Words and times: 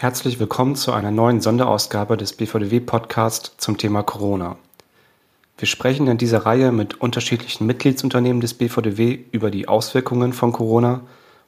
Herzlich 0.00 0.38
willkommen 0.38 0.76
zu 0.76 0.92
einer 0.92 1.10
neuen 1.10 1.40
Sonderausgabe 1.40 2.16
des 2.16 2.32
BVDW 2.32 2.78
Podcast 2.78 3.54
zum 3.58 3.78
Thema 3.78 4.04
Corona. 4.04 4.54
Wir 5.58 5.66
sprechen 5.66 6.06
in 6.06 6.18
dieser 6.18 6.46
Reihe 6.46 6.70
mit 6.70 7.00
unterschiedlichen 7.00 7.66
Mitgliedsunternehmen 7.66 8.40
des 8.40 8.54
BVDW 8.54 9.18
über 9.32 9.50
die 9.50 9.66
Auswirkungen 9.66 10.32
von 10.32 10.52
Corona, 10.52 11.00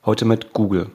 heute 0.04 0.24
mit 0.24 0.52
Google. 0.52 0.90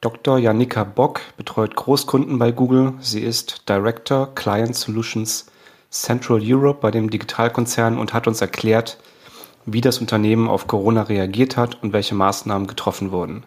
Dr. 0.00 0.38
Janika 0.38 0.84
Bock 0.84 1.22
betreut 1.36 1.74
Großkunden 1.74 2.38
bei 2.38 2.52
Google. 2.52 2.92
Sie 3.00 3.22
ist 3.22 3.68
Director 3.68 4.32
Client 4.36 4.76
Solutions 4.76 5.46
Central 5.90 6.38
Europe 6.40 6.78
bei 6.80 6.92
dem 6.92 7.10
Digitalkonzern 7.10 7.98
und 7.98 8.14
hat 8.14 8.28
uns 8.28 8.40
erklärt, 8.40 8.98
wie 9.66 9.80
das 9.80 9.98
Unternehmen 9.98 10.48
auf 10.48 10.68
Corona 10.68 11.02
reagiert 11.02 11.56
hat 11.56 11.82
und 11.82 11.92
welche 11.92 12.14
Maßnahmen 12.14 12.68
getroffen 12.68 13.10
wurden. 13.10 13.42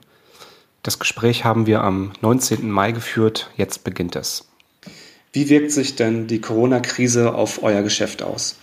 Das 0.83 0.99
Gespräch 0.99 1.43
haben 1.43 1.65
wir 1.65 1.83
am 1.83 2.11
19. 2.21 2.69
Mai 2.69 2.91
geführt. 2.91 3.49
Jetzt 3.57 3.83
beginnt 3.83 4.15
es. 4.15 4.47
Wie 5.33 5.49
wirkt 5.49 5.71
sich 5.71 5.95
denn 5.95 6.27
die 6.27 6.41
Corona-Krise 6.41 7.35
auf 7.35 7.61
euer 7.61 7.81
Geschäft 7.81 8.23
aus? 8.23 8.55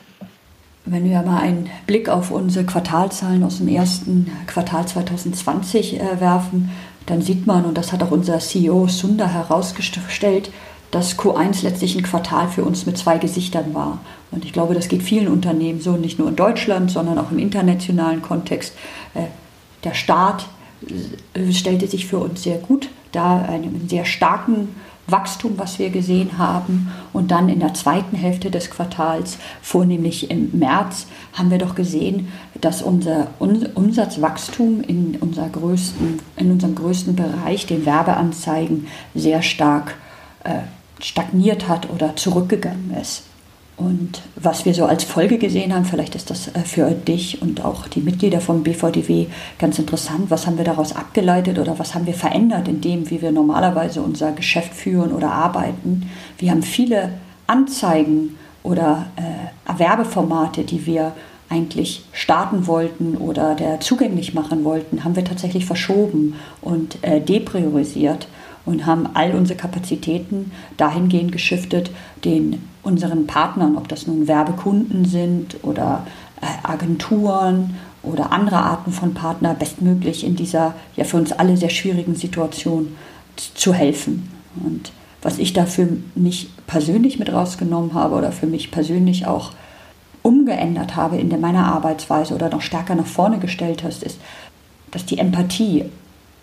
Wenn 0.86 1.08
wir 1.08 1.22
mal 1.22 1.40
einen 1.40 1.70
Blick 1.86 2.08
auf 2.08 2.30
unsere 2.30 2.66
Quartalzahlen 2.66 3.42
aus 3.42 3.58
dem 3.58 3.68
ersten 3.68 4.30
Quartal 4.46 4.86
2020 4.86 6.00
äh, 6.00 6.20
werfen, 6.20 6.70
dann 7.06 7.22
sieht 7.22 7.46
man, 7.46 7.64
und 7.64 7.78
das 7.78 7.92
hat 7.92 8.02
auch 8.02 8.10
unser 8.10 8.38
CEO 8.38 8.88
Sunda 8.88 9.26
herausgestellt, 9.26 10.50
dass 10.90 11.18
Q1 11.18 11.62
letztlich 11.62 11.96
ein 11.96 12.02
Quartal 12.02 12.48
für 12.48 12.64
uns 12.64 12.86
mit 12.86 12.96
zwei 12.96 13.18
Gesichtern 13.18 13.74
war. 13.74 13.98
Und 14.30 14.44
ich 14.44 14.52
glaube, 14.52 14.74
das 14.74 14.88
geht 14.88 15.02
vielen 15.02 15.28
Unternehmen 15.28 15.80
so, 15.80 15.96
nicht 15.96 16.18
nur 16.18 16.28
in 16.28 16.36
Deutschland, 16.36 16.90
sondern 16.90 17.18
auch 17.18 17.30
im 17.30 17.38
internationalen 17.38 18.22
Kontext. 18.22 18.74
Äh, 19.14 19.26
der 19.84 19.94
Staat 19.94 20.46
stellte 21.52 21.86
sich 21.86 22.06
für 22.06 22.18
uns 22.18 22.42
sehr 22.42 22.58
gut 22.58 22.88
dar, 23.12 23.48
einen 23.48 23.88
sehr 23.88 24.04
starken 24.04 24.68
Wachstum, 25.06 25.52
was 25.56 25.78
wir 25.78 25.90
gesehen 25.90 26.38
haben. 26.38 26.90
Und 27.12 27.30
dann 27.30 27.48
in 27.48 27.60
der 27.60 27.74
zweiten 27.74 28.16
Hälfte 28.16 28.50
des 28.50 28.70
Quartals, 28.70 29.38
vornehmlich 29.62 30.30
im 30.30 30.50
März, 30.52 31.06
haben 31.34 31.50
wir 31.50 31.58
doch 31.58 31.74
gesehen, 31.74 32.32
dass 32.60 32.82
unser 32.82 33.28
Umsatzwachstum 33.38 34.80
in, 34.80 35.16
unser 35.20 35.48
größten, 35.48 36.20
in 36.36 36.50
unserem 36.50 36.74
größten 36.74 37.16
Bereich, 37.16 37.66
den 37.66 37.84
Werbeanzeigen, 37.84 38.86
sehr 39.14 39.42
stark 39.42 39.96
äh, 40.44 40.60
stagniert 41.00 41.68
hat 41.68 41.90
oder 41.90 42.16
zurückgegangen 42.16 42.94
ist. 43.00 43.24
Und 43.76 44.22
was 44.36 44.64
wir 44.64 44.72
so 44.72 44.84
als 44.84 45.02
Folge 45.02 45.36
gesehen 45.36 45.74
haben, 45.74 45.84
vielleicht 45.84 46.14
ist 46.14 46.30
das 46.30 46.48
äh, 46.48 46.60
für 46.60 46.90
dich 46.90 47.42
und 47.42 47.64
auch 47.64 47.88
die 47.88 48.00
Mitglieder 48.00 48.40
vom 48.40 48.62
BVDW 48.62 49.26
ganz 49.58 49.78
interessant. 49.78 50.30
Was 50.30 50.46
haben 50.46 50.58
wir 50.58 50.64
daraus 50.64 50.94
abgeleitet 50.94 51.58
oder 51.58 51.78
was 51.78 51.94
haben 51.94 52.06
wir 52.06 52.14
verändert 52.14 52.68
in 52.68 52.80
dem, 52.80 53.10
wie 53.10 53.20
wir 53.20 53.32
normalerweise 53.32 54.00
unser 54.00 54.32
Geschäft 54.32 54.74
führen 54.74 55.12
oder 55.12 55.32
arbeiten? 55.32 56.08
Wir 56.38 56.52
haben 56.52 56.62
viele 56.62 57.14
Anzeigen 57.48 58.38
oder 58.62 59.06
äh, 59.16 59.78
Werbeformate, 59.78 60.62
die 60.62 60.86
wir 60.86 61.12
eigentlich 61.50 62.04
starten 62.12 62.66
wollten 62.66 63.16
oder 63.16 63.54
der 63.54 63.80
zugänglich 63.80 64.34
machen 64.34 64.64
wollten, 64.64 65.04
haben 65.04 65.16
wir 65.16 65.24
tatsächlich 65.24 65.66
verschoben 65.66 66.34
und 66.62 66.98
äh, 67.02 67.20
depriorisiert 67.20 68.28
und 68.66 68.86
haben 68.86 69.08
all 69.14 69.34
unsere 69.34 69.58
Kapazitäten 69.58 70.52
dahingehend 70.76 71.32
geschiftet, 71.32 71.90
den 72.24 72.62
unseren 72.82 73.26
Partnern, 73.26 73.76
ob 73.76 73.88
das 73.88 74.06
nun 74.06 74.28
Werbekunden 74.28 75.04
sind 75.04 75.56
oder 75.62 76.06
äh, 76.40 76.46
Agenturen 76.66 77.76
oder 78.02 78.32
andere 78.32 78.56
Arten 78.56 78.92
von 78.92 79.14
Partner, 79.14 79.54
bestmöglich 79.54 80.24
in 80.24 80.36
dieser 80.36 80.74
ja 80.96 81.04
für 81.04 81.16
uns 81.16 81.32
alle 81.32 81.56
sehr 81.56 81.70
schwierigen 81.70 82.14
Situation 82.14 82.96
zu 83.36 83.72
helfen. 83.72 84.30
Und 84.62 84.92
was 85.22 85.38
ich 85.38 85.52
da 85.52 85.64
für 85.64 85.88
mich 86.14 86.50
persönlich 86.66 87.18
mit 87.18 87.32
rausgenommen 87.32 87.94
habe 87.94 88.14
oder 88.14 88.30
für 88.30 88.46
mich 88.46 88.70
persönlich 88.70 89.26
auch 89.26 89.52
umgeändert 90.22 90.96
habe 90.96 91.16
in 91.16 91.28
meiner 91.40 91.66
Arbeitsweise 91.66 92.34
oder 92.34 92.48
noch 92.48 92.62
stärker 92.62 92.94
nach 92.94 93.06
vorne 93.06 93.38
gestellt 93.38 93.82
hast, 93.82 94.02
ist, 94.02 94.18
dass 94.90 95.04
die 95.04 95.18
Empathie 95.18 95.86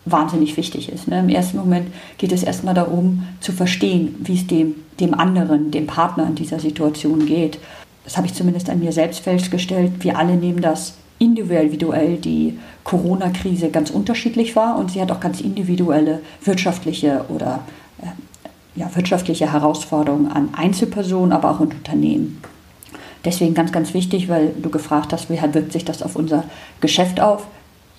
wahnsinnig 0.06 0.58
wichtig 0.58 0.92
ist. 0.92 1.08
Ne? 1.08 1.20
Im 1.20 1.30
ersten 1.30 1.58
Moment 1.58 1.88
geht 2.18 2.32
es 2.32 2.44
erstmal 2.44 2.74
darum, 2.74 3.28
zu 3.40 3.52
verstehen, 3.52 4.16
wie 4.20 4.36
es 4.36 4.48
dem, 4.48 4.76
dem 5.00 5.14
anderen, 5.14 5.72
dem 5.72 5.88
Partner 5.88 6.28
in 6.28 6.36
dieser 6.36 6.60
Situation 6.60 7.26
geht. 7.26 7.60
Das 8.04 8.18
habe 8.18 8.28
ich 8.28 8.34
zumindest 8.34 8.70
an 8.70 8.80
mir 8.80 8.92
selbst 8.92 9.20
festgestellt. 9.20 9.92
Wir 10.00 10.18
alle 10.18 10.36
nehmen 10.36 10.62
das 10.62 10.96
individuell 11.20 12.18
die 12.18 12.58
Corona-Krise 12.84 13.70
ganz 13.70 13.92
unterschiedlich 13.92 14.56
wahr 14.56 14.78
und 14.78 14.92
sie 14.92 15.02
hat 15.02 15.12
auch 15.12 15.20
ganz 15.20 15.40
individuelle 15.40 16.20
wirtschaftliche 16.44 17.26
oder 17.30 17.60
äh, 18.02 18.08
ja, 18.80 18.90
wirtschaftliche 18.96 19.52
Herausforderungen 19.52 20.32
an 20.32 20.50
Einzelpersonen, 20.56 21.32
aber 21.32 21.52
auch 21.52 21.60
in 21.60 21.68
Unternehmen. 21.68 22.42
Deswegen 23.24 23.54
ganz, 23.54 23.72
ganz 23.72 23.94
wichtig, 23.94 24.30
weil 24.30 24.52
du 24.60 24.72
gefragt 24.72 25.14
hast, 25.14 25.30
wie 25.30 25.40
wirkt 25.40 25.74
sich 25.74 25.86
das 25.86 26.02
auf 26.02 26.16
unser 26.16 26.46
Geschäft 26.80 27.20
auf? 27.20 27.46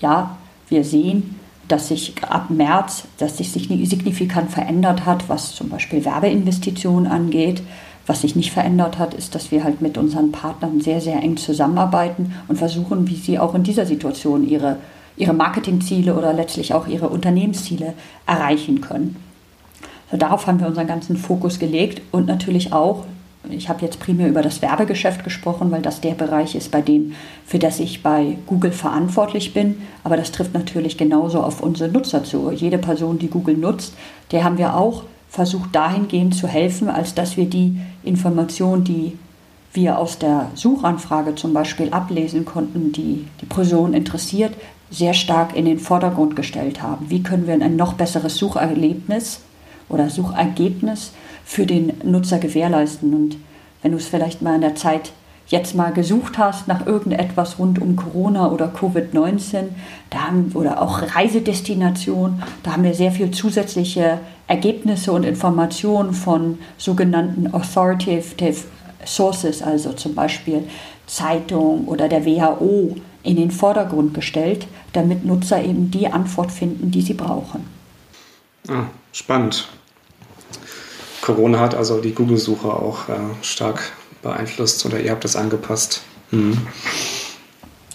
Ja, 0.01 0.37
wir 0.69 0.83
sehen, 0.83 1.39
dass 1.69 1.89
sich 1.89 2.15
ab 2.23 2.51
März, 2.51 3.05
dass 3.19 3.39
sich 3.39 3.53
signifikant 3.53 4.51
verändert 4.51 5.07
hat, 5.07 5.29
was 5.29 5.55
zum 5.55 5.69
Beispiel 5.69 6.05
Werbeinvestitionen 6.05 7.11
angeht. 7.11 7.63
Was 8.07 8.23
sich 8.23 8.35
nicht 8.35 8.51
verändert 8.51 8.99
hat, 8.99 9.15
ist, 9.15 9.35
dass 9.35 9.53
wir 9.53 9.63
halt 9.63 9.81
mit 9.81 9.97
unseren 9.97 10.33
Partnern 10.33 10.81
sehr, 10.81 11.01
sehr 11.01 11.23
eng 11.23 11.37
zusammenarbeiten 11.37 12.35
und 12.49 12.57
versuchen, 12.57 13.09
wie 13.09 13.15
sie 13.15 13.39
auch 13.39 13.55
in 13.55 13.63
dieser 13.63 13.87
Situation 13.87 14.47
ihre, 14.47 14.79
ihre 15.17 15.33
Marketingziele 15.33 16.17
oder 16.17 16.33
letztlich 16.33 16.75
auch 16.75 16.89
ihre 16.89 17.09
Unternehmensziele 17.09 17.95
erreichen 18.27 18.81
können. 18.81 19.17
So, 20.11 20.17
darauf 20.17 20.47
haben 20.47 20.59
wir 20.59 20.67
unseren 20.67 20.89
ganzen 20.89 21.17
Fokus 21.17 21.61
gelegt 21.61 22.03
und 22.11 22.27
natürlich 22.27 22.73
auch 22.73 23.05
ich 23.51 23.69
habe 23.69 23.85
jetzt 23.85 23.99
primär 23.99 24.29
über 24.29 24.43
das 24.43 24.63
Werbegeschäft 24.63 25.25
gesprochen, 25.25 25.71
weil 25.71 25.83
das 25.83 26.01
der 26.01 26.13
Bereich 26.13 26.55
ist, 26.55 26.71
bei 26.71 26.81
dem, 26.81 27.15
für 27.45 27.59
das 27.59 27.81
ich 27.81 28.03
bei 28.03 28.39
Google 28.47 28.73
verantwortlich 28.73 29.53
bin. 29.53 29.83
Aber 30.05 30.17
das 30.17 30.33
trifft 30.33 30.55
natürlich 30.55 30.97
genauso 30.97 31.43
auf 31.43 31.61
unsere 31.61 31.91
Nutzer 31.91 32.25
zu. 32.25 32.51
Jede 32.53 32.79
Person, 32.79 33.19
die 33.19 33.29
Google 33.29 33.57
nutzt, 33.57 33.95
der 34.31 34.45
haben 34.45 34.59
wir 34.59 34.77
auch 34.77 35.05
versucht 35.29 35.75
dahingehend 35.75 36.35
zu 36.35 36.47
helfen, 36.47 36.89
als 36.89 37.15
dass 37.15 37.37
wir 37.37 37.47
die 37.47 37.79
Informationen, 38.05 38.85
die 38.85 39.19
wir 39.73 39.99
aus 39.99 40.19
der 40.19 40.51
Suchanfrage 40.55 41.35
zum 41.35 41.55
Beispiel 41.55 41.89
ablesen 41.91 42.45
konnten, 42.45 42.93
die 42.93 43.27
die 43.41 43.47
Person 43.47 43.95
interessiert, 43.95 44.53
sehr 44.91 45.15
stark 45.15 45.57
in 45.57 45.65
den 45.65 45.79
Vordergrund 45.79 46.37
gestellt 46.37 46.83
haben. 46.83 47.09
Wie 47.09 47.23
können 47.23 47.47
wir 47.47 47.55
ein 47.55 47.77
noch 47.77 47.95
besseres 47.95 48.37
Sucherlebnis 48.37 49.41
oder 49.89 50.11
Suchergebnis 50.11 51.13
für 51.45 51.67
den 51.67 51.93
Nutzer 52.05 52.39
gewährleisten. 52.39 53.15
Und 53.15 53.37
wenn 53.83 53.93
du 53.93 53.99
es 53.99 54.07
vielleicht 54.07 54.43
mal 54.43 54.55
in 54.55 54.61
der 54.61 54.75
Zeit 54.75 55.13
jetzt 55.47 55.75
mal 55.75 55.93
gesucht 55.93 56.39
hast 56.39 56.67
nach 56.67 56.87
irgendetwas 56.87 57.59
rund 57.59 57.81
um 57.81 57.97
Corona 57.97 58.51
oder 58.51 58.73
Covid-19 58.75 60.55
oder 60.55 60.81
auch 60.81 61.03
Reisedestination, 61.15 62.43
da 62.63 62.73
haben 62.73 62.85
wir 62.85 62.95
sehr 62.95 63.13
viel 63.13 63.31
zusätzliche 63.31 64.19
Ergebnisse 64.47 65.13
und 65.13 65.25
Informationen 65.25 66.15
von 66.15 66.59
sogenannten 66.79 67.53
Authoritative 67.53 68.65
Sources, 69.05 69.63
also 69.63 69.93
zum 69.93 70.15
Beispiel 70.15 70.65
Zeitung 71.07 71.87
oder 71.87 72.09
der 72.09 72.25
WHO, 72.25 72.97
in 73.25 73.37
den 73.37 73.51
Vordergrund 73.51 74.15
gestellt, 74.15 74.67
damit 74.93 75.25
Nutzer 75.25 75.63
eben 75.63 75.91
die 75.91 76.09
Antwort 76.09 76.51
finden, 76.51 76.91
die 76.91 77.03
sie 77.03 77.15
brauchen. 77.15 77.65
Ah, 78.69 78.85
spannend. 79.13 79.69
Corona 81.23 81.61
hat 81.61 81.75
also 81.75 82.01
die 82.01 82.13
Google-Suche 82.13 82.69
auch 82.69 83.09
äh, 83.09 83.13
stark 83.41 83.93
beeinflusst 84.23 84.85
oder 84.85 85.01
ihr 85.01 85.13
habt 85.13 85.25
das 85.25 85.37
angepasst. 85.37 86.03
Mhm. 86.31 86.59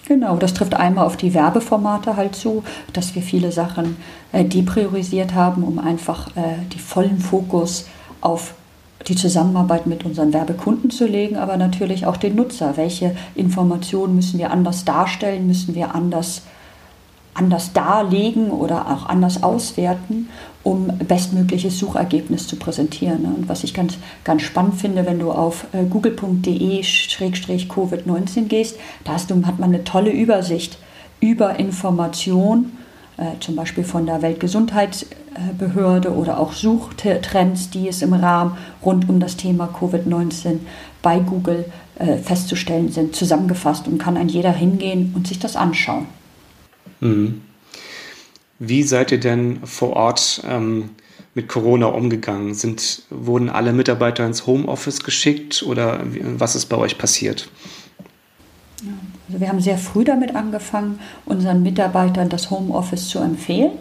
Genau, 0.08 0.38
das 0.38 0.54
trifft 0.54 0.74
einmal 0.74 1.06
auf 1.06 1.18
die 1.18 1.34
Werbeformate 1.34 2.16
halt 2.16 2.36
zu, 2.36 2.64
dass 2.94 3.14
wir 3.14 3.22
viele 3.22 3.52
Sachen 3.52 3.98
äh, 4.32 4.46
depriorisiert 4.46 5.34
haben, 5.34 5.64
um 5.64 5.80
einfach 5.80 6.30
äh, 6.38 6.60
die 6.74 6.80
vollen 6.80 7.20
Fokus 7.20 7.88
auf 8.22 8.54
die 9.08 9.16
Zusammenarbeit 9.16 9.86
mit 9.86 10.06
unseren 10.06 10.32
Werbekunden 10.34 10.90
zu 10.90 11.06
legen, 11.06 11.36
aber 11.36 11.58
natürlich 11.58 12.06
auch 12.06 12.18
den 12.18 12.36
Nutzer. 12.36 12.78
Welche 12.78 13.16
Informationen 13.36 14.16
müssen 14.16 14.40
wir 14.40 14.52
anders 14.52 14.86
darstellen, 14.86 15.48
müssen 15.48 15.76
wir 15.76 15.94
anders 15.94 16.44
anders 17.38 17.74
darlegen 17.74 18.52
oder 18.52 18.88
auch 18.88 19.08
anders 19.08 19.44
auswerten, 19.44 20.30
um 20.64 20.88
bestmögliches 21.08 21.78
Suchergebnis 21.80 22.48
zu 22.48 22.58
präsentieren. 22.58 23.26
Und 23.26 23.48
was 23.48 23.64
ich 23.64 23.74
ganz, 23.74 23.98
ganz 24.24 24.42
spannend 24.42 24.76
finde, 24.76 25.06
wenn 25.06 25.20
du 25.20 25.32
auf 25.32 25.68
äh, 25.72 25.86
google.de-covid-19 25.86 28.48
gehst, 28.48 28.78
da 29.04 29.14
hast 29.14 29.32
du, 29.32 29.46
hat 29.46 29.60
man 29.60 29.74
eine 29.74 29.84
tolle 29.84 30.12
Übersicht 30.12 30.78
über 31.20 31.60
Information, 31.60 32.72
äh, 33.18 33.40
zum 33.40 33.56
Beispiel 33.56 33.84
von 33.84 34.06
der 34.06 34.22
Weltgesundheitsbehörde 34.22 36.14
oder 36.14 36.40
auch 36.40 36.54
Suchtrends, 36.54 37.70
die 37.70 37.88
es 37.88 38.02
im 38.02 38.14
Rahmen 38.14 38.58
rund 38.84 39.08
um 39.08 39.20
das 39.20 39.38
Thema 39.38 39.68
Covid-19 39.68 40.60
bei 41.02 41.20
Google 41.20 41.66
äh, 42.00 42.18
festzustellen 42.18 42.92
sind, 42.92 43.16
zusammengefasst 43.16 43.88
und 43.88 44.00
kann 44.00 44.18
ein 44.18 44.30
jeder 44.30 44.52
hingehen 44.52 45.14
und 45.16 45.28
sich 45.28 45.40
das 45.40 45.56
anschauen. 45.56 46.08
Mhm. 47.00 47.42
Wie 48.60 48.84
seid 48.84 49.12
ihr 49.12 49.20
denn 49.20 49.66
vor 49.66 49.96
Ort 49.96 50.42
ähm, 50.48 50.90
mit 51.36 51.48
Corona 51.48 51.88
umgegangen? 51.88 52.54
Sind, 52.56 53.04
wurden 53.10 53.50
alle 53.50 53.72
Mitarbeiter 53.72 54.26
ins 54.26 54.48
Homeoffice 54.48 55.04
geschickt 55.04 55.64
oder 55.64 56.02
was 56.38 56.56
ist 56.56 56.66
bei 56.66 56.78
euch 56.78 56.98
passiert? 56.98 57.50
Also 59.28 59.40
wir 59.40 59.50
haben 59.50 59.62
sehr 59.62 59.78
früh 59.78 60.04
damit 60.04 60.36
angefangen, 60.36 61.00
unseren 61.26 61.62
Mitarbeitern 61.62 62.30
das 62.30 62.50
Homeoffice 62.50 63.10
zu 63.10 63.20
empfehlen 63.20 63.74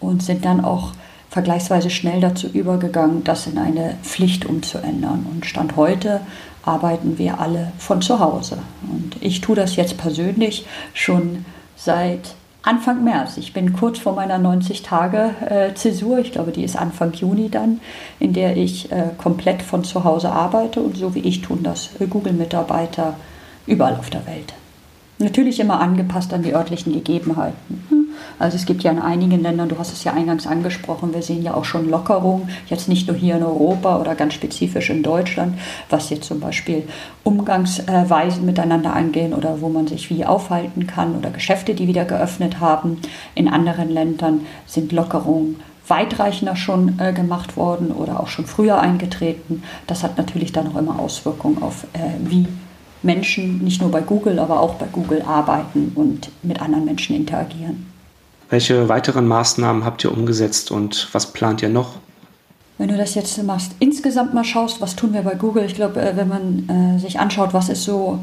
und 0.00 0.22
sind 0.22 0.44
dann 0.44 0.64
auch 0.64 0.92
vergleichsweise 1.28 1.90
schnell 1.90 2.20
dazu 2.20 2.48
übergegangen, 2.48 3.22
das 3.22 3.46
in 3.46 3.58
eine 3.58 3.96
Pflicht 4.02 4.46
umzuändern. 4.46 5.26
Und 5.30 5.46
Stand 5.46 5.76
heute 5.76 6.20
arbeiten 6.64 7.18
wir 7.18 7.38
alle 7.38 7.72
von 7.78 8.02
zu 8.02 8.18
Hause. 8.18 8.58
Und 8.90 9.16
ich 9.20 9.40
tue 9.40 9.54
das 9.54 9.76
jetzt 9.76 9.96
persönlich 9.96 10.66
schon 10.92 11.44
seit 11.76 12.34
Anfang 12.62 13.04
März. 13.04 13.38
Ich 13.38 13.52
bin 13.52 13.72
kurz 13.72 13.98
vor 13.98 14.14
meiner 14.14 14.38
90-Tage-Zäsur, 14.38 16.18
ich 16.18 16.32
glaube, 16.32 16.52
die 16.52 16.64
ist 16.64 16.76
Anfang 16.76 17.12
Juni 17.12 17.48
dann, 17.48 17.80
in 18.18 18.32
der 18.34 18.56
ich 18.56 18.92
äh, 18.92 19.10
komplett 19.16 19.62
von 19.62 19.82
zu 19.82 20.04
Hause 20.04 20.30
arbeite 20.30 20.80
und 20.80 20.96
so 20.96 21.14
wie 21.14 21.20
ich 21.20 21.40
tun 21.40 21.60
das 21.62 21.90
Google-Mitarbeiter 21.98 23.14
überall 23.66 23.96
auf 23.96 24.10
der 24.10 24.26
Welt. 24.26 24.52
Natürlich 25.18 25.60
immer 25.60 25.80
angepasst 25.80 26.32
an 26.32 26.42
die 26.42 26.54
örtlichen 26.54 26.92
Gegebenheiten. 26.92 27.99
Also 28.40 28.56
es 28.56 28.64
gibt 28.64 28.82
ja 28.82 28.90
in 28.90 28.98
einigen 28.98 29.42
Ländern, 29.42 29.68
du 29.68 29.78
hast 29.78 29.92
es 29.92 30.02
ja 30.02 30.14
eingangs 30.14 30.46
angesprochen, 30.46 31.12
wir 31.12 31.20
sehen 31.20 31.42
ja 31.42 31.52
auch 31.52 31.66
schon 31.66 31.88
Lockerungen, 31.88 32.48
jetzt 32.68 32.88
nicht 32.88 33.06
nur 33.06 33.16
hier 33.16 33.36
in 33.36 33.42
Europa 33.42 34.00
oder 34.00 34.14
ganz 34.14 34.32
spezifisch 34.32 34.88
in 34.88 35.02
Deutschland, 35.02 35.58
was 35.90 36.08
jetzt 36.08 36.24
zum 36.24 36.40
Beispiel 36.40 36.84
Umgangsweisen 37.22 38.46
miteinander 38.46 38.94
angehen 38.94 39.34
oder 39.34 39.60
wo 39.60 39.68
man 39.68 39.86
sich 39.86 40.08
wie 40.08 40.24
aufhalten 40.24 40.86
kann 40.86 41.16
oder 41.16 41.30
Geschäfte, 41.30 41.74
die 41.74 41.86
wieder 41.86 42.06
geöffnet 42.06 42.60
haben. 42.60 42.98
In 43.34 43.46
anderen 43.46 43.90
Ländern 43.90 44.46
sind 44.66 44.90
Lockerungen 44.90 45.56
weitreichender 45.86 46.56
schon 46.56 46.98
äh, 46.98 47.12
gemacht 47.12 47.58
worden 47.58 47.92
oder 47.92 48.20
auch 48.20 48.28
schon 48.28 48.46
früher 48.46 48.80
eingetreten. 48.80 49.64
Das 49.86 50.02
hat 50.02 50.16
natürlich 50.16 50.52
dann 50.52 50.68
auch 50.68 50.78
immer 50.78 50.98
Auswirkungen 50.98 51.62
auf, 51.62 51.84
äh, 51.92 51.98
wie 52.20 52.46
Menschen 53.02 53.58
nicht 53.58 53.82
nur 53.82 53.90
bei 53.90 54.00
Google, 54.00 54.38
aber 54.38 54.60
auch 54.60 54.74
bei 54.74 54.86
Google 54.86 55.22
arbeiten 55.22 55.92
und 55.94 56.30
mit 56.42 56.62
anderen 56.62 56.86
Menschen 56.86 57.16
interagieren. 57.16 57.89
Welche 58.50 58.88
weiteren 58.88 59.28
Maßnahmen 59.28 59.84
habt 59.84 60.02
ihr 60.02 60.12
umgesetzt 60.12 60.72
und 60.72 61.08
was 61.12 61.32
plant 61.32 61.62
ihr 61.62 61.68
noch? 61.68 61.94
Wenn 62.78 62.88
du 62.88 62.96
das 62.96 63.14
jetzt 63.14 63.40
machst, 63.44 63.72
insgesamt 63.78 64.34
mal 64.34 64.42
schaust, 64.42 64.80
was 64.80 64.96
tun 64.96 65.14
wir 65.14 65.22
bei 65.22 65.34
Google? 65.34 65.64
Ich 65.64 65.76
glaube, 65.76 66.00
äh, 66.00 66.16
wenn 66.16 66.28
man 66.28 66.68
äh, 66.68 66.98
sich 66.98 67.20
anschaut, 67.20 67.54
was 67.54 67.68
ist 67.68 67.84
so 67.84 68.18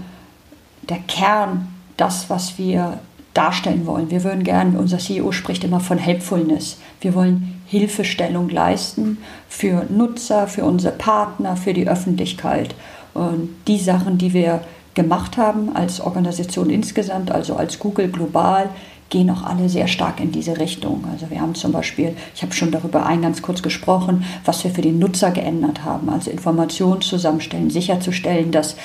der 0.89 0.97
Kern, 1.07 1.67
das, 1.95 2.29
was 2.29 2.57
wir 2.57 2.99
darstellen 3.33 3.85
wollen. 3.85 4.09
Wir 4.09 4.23
würden 4.23 4.43
gerne, 4.43 4.77
unser 4.77 4.97
CEO 4.97 5.31
spricht 5.31 5.63
immer 5.63 5.79
von 5.79 5.97
Helpfulness. 5.97 6.77
Wir 7.01 7.13
wollen 7.13 7.61
Hilfestellung 7.67 8.49
leisten 8.49 9.19
für 9.47 9.85
Nutzer, 9.89 10.47
für 10.47 10.65
unsere 10.65 10.93
Partner, 10.93 11.55
für 11.55 11.73
die 11.73 11.87
Öffentlichkeit. 11.87 12.73
Und 13.13 13.49
die 13.67 13.79
Sachen, 13.79 14.17
die 14.17 14.33
wir 14.33 14.61
gemacht 14.95 15.37
haben 15.37 15.75
als 15.75 16.01
Organisation 16.01 16.71
insgesamt, 16.71 17.29
also 17.29 17.55
als 17.55 17.77
Google 17.77 18.09
global, 18.09 18.69
gehen 19.09 19.29
auch 19.29 19.43
alle 19.43 19.69
sehr 19.69 19.87
stark 19.87 20.19
in 20.19 20.31
diese 20.31 20.57
Richtung. 20.59 21.05
Also 21.11 21.29
wir 21.29 21.39
haben 21.39 21.53
zum 21.55 21.71
Beispiel, 21.71 22.15
ich 22.35 22.43
habe 22.43 22.53
schon 22.53 22.71
darüber 22.71 23.05
eingangs 23.05 23.41
kurz 23.41 23.61
gesprochen, 23.61 24.25
was 24.43 24.61
wir 24.63 24.71
für 24.71 24.81
den 24.81 24.99
Nutzer 24.99 25.31
geändert 25.31 25.85
haben, 25.85 26.09
also 26.09 26.29
Informationen 26.29 27.01
zusammenstellen, 27.01 27.69
sicherzustellen, 27.69 28.51
dass 28.51 28.75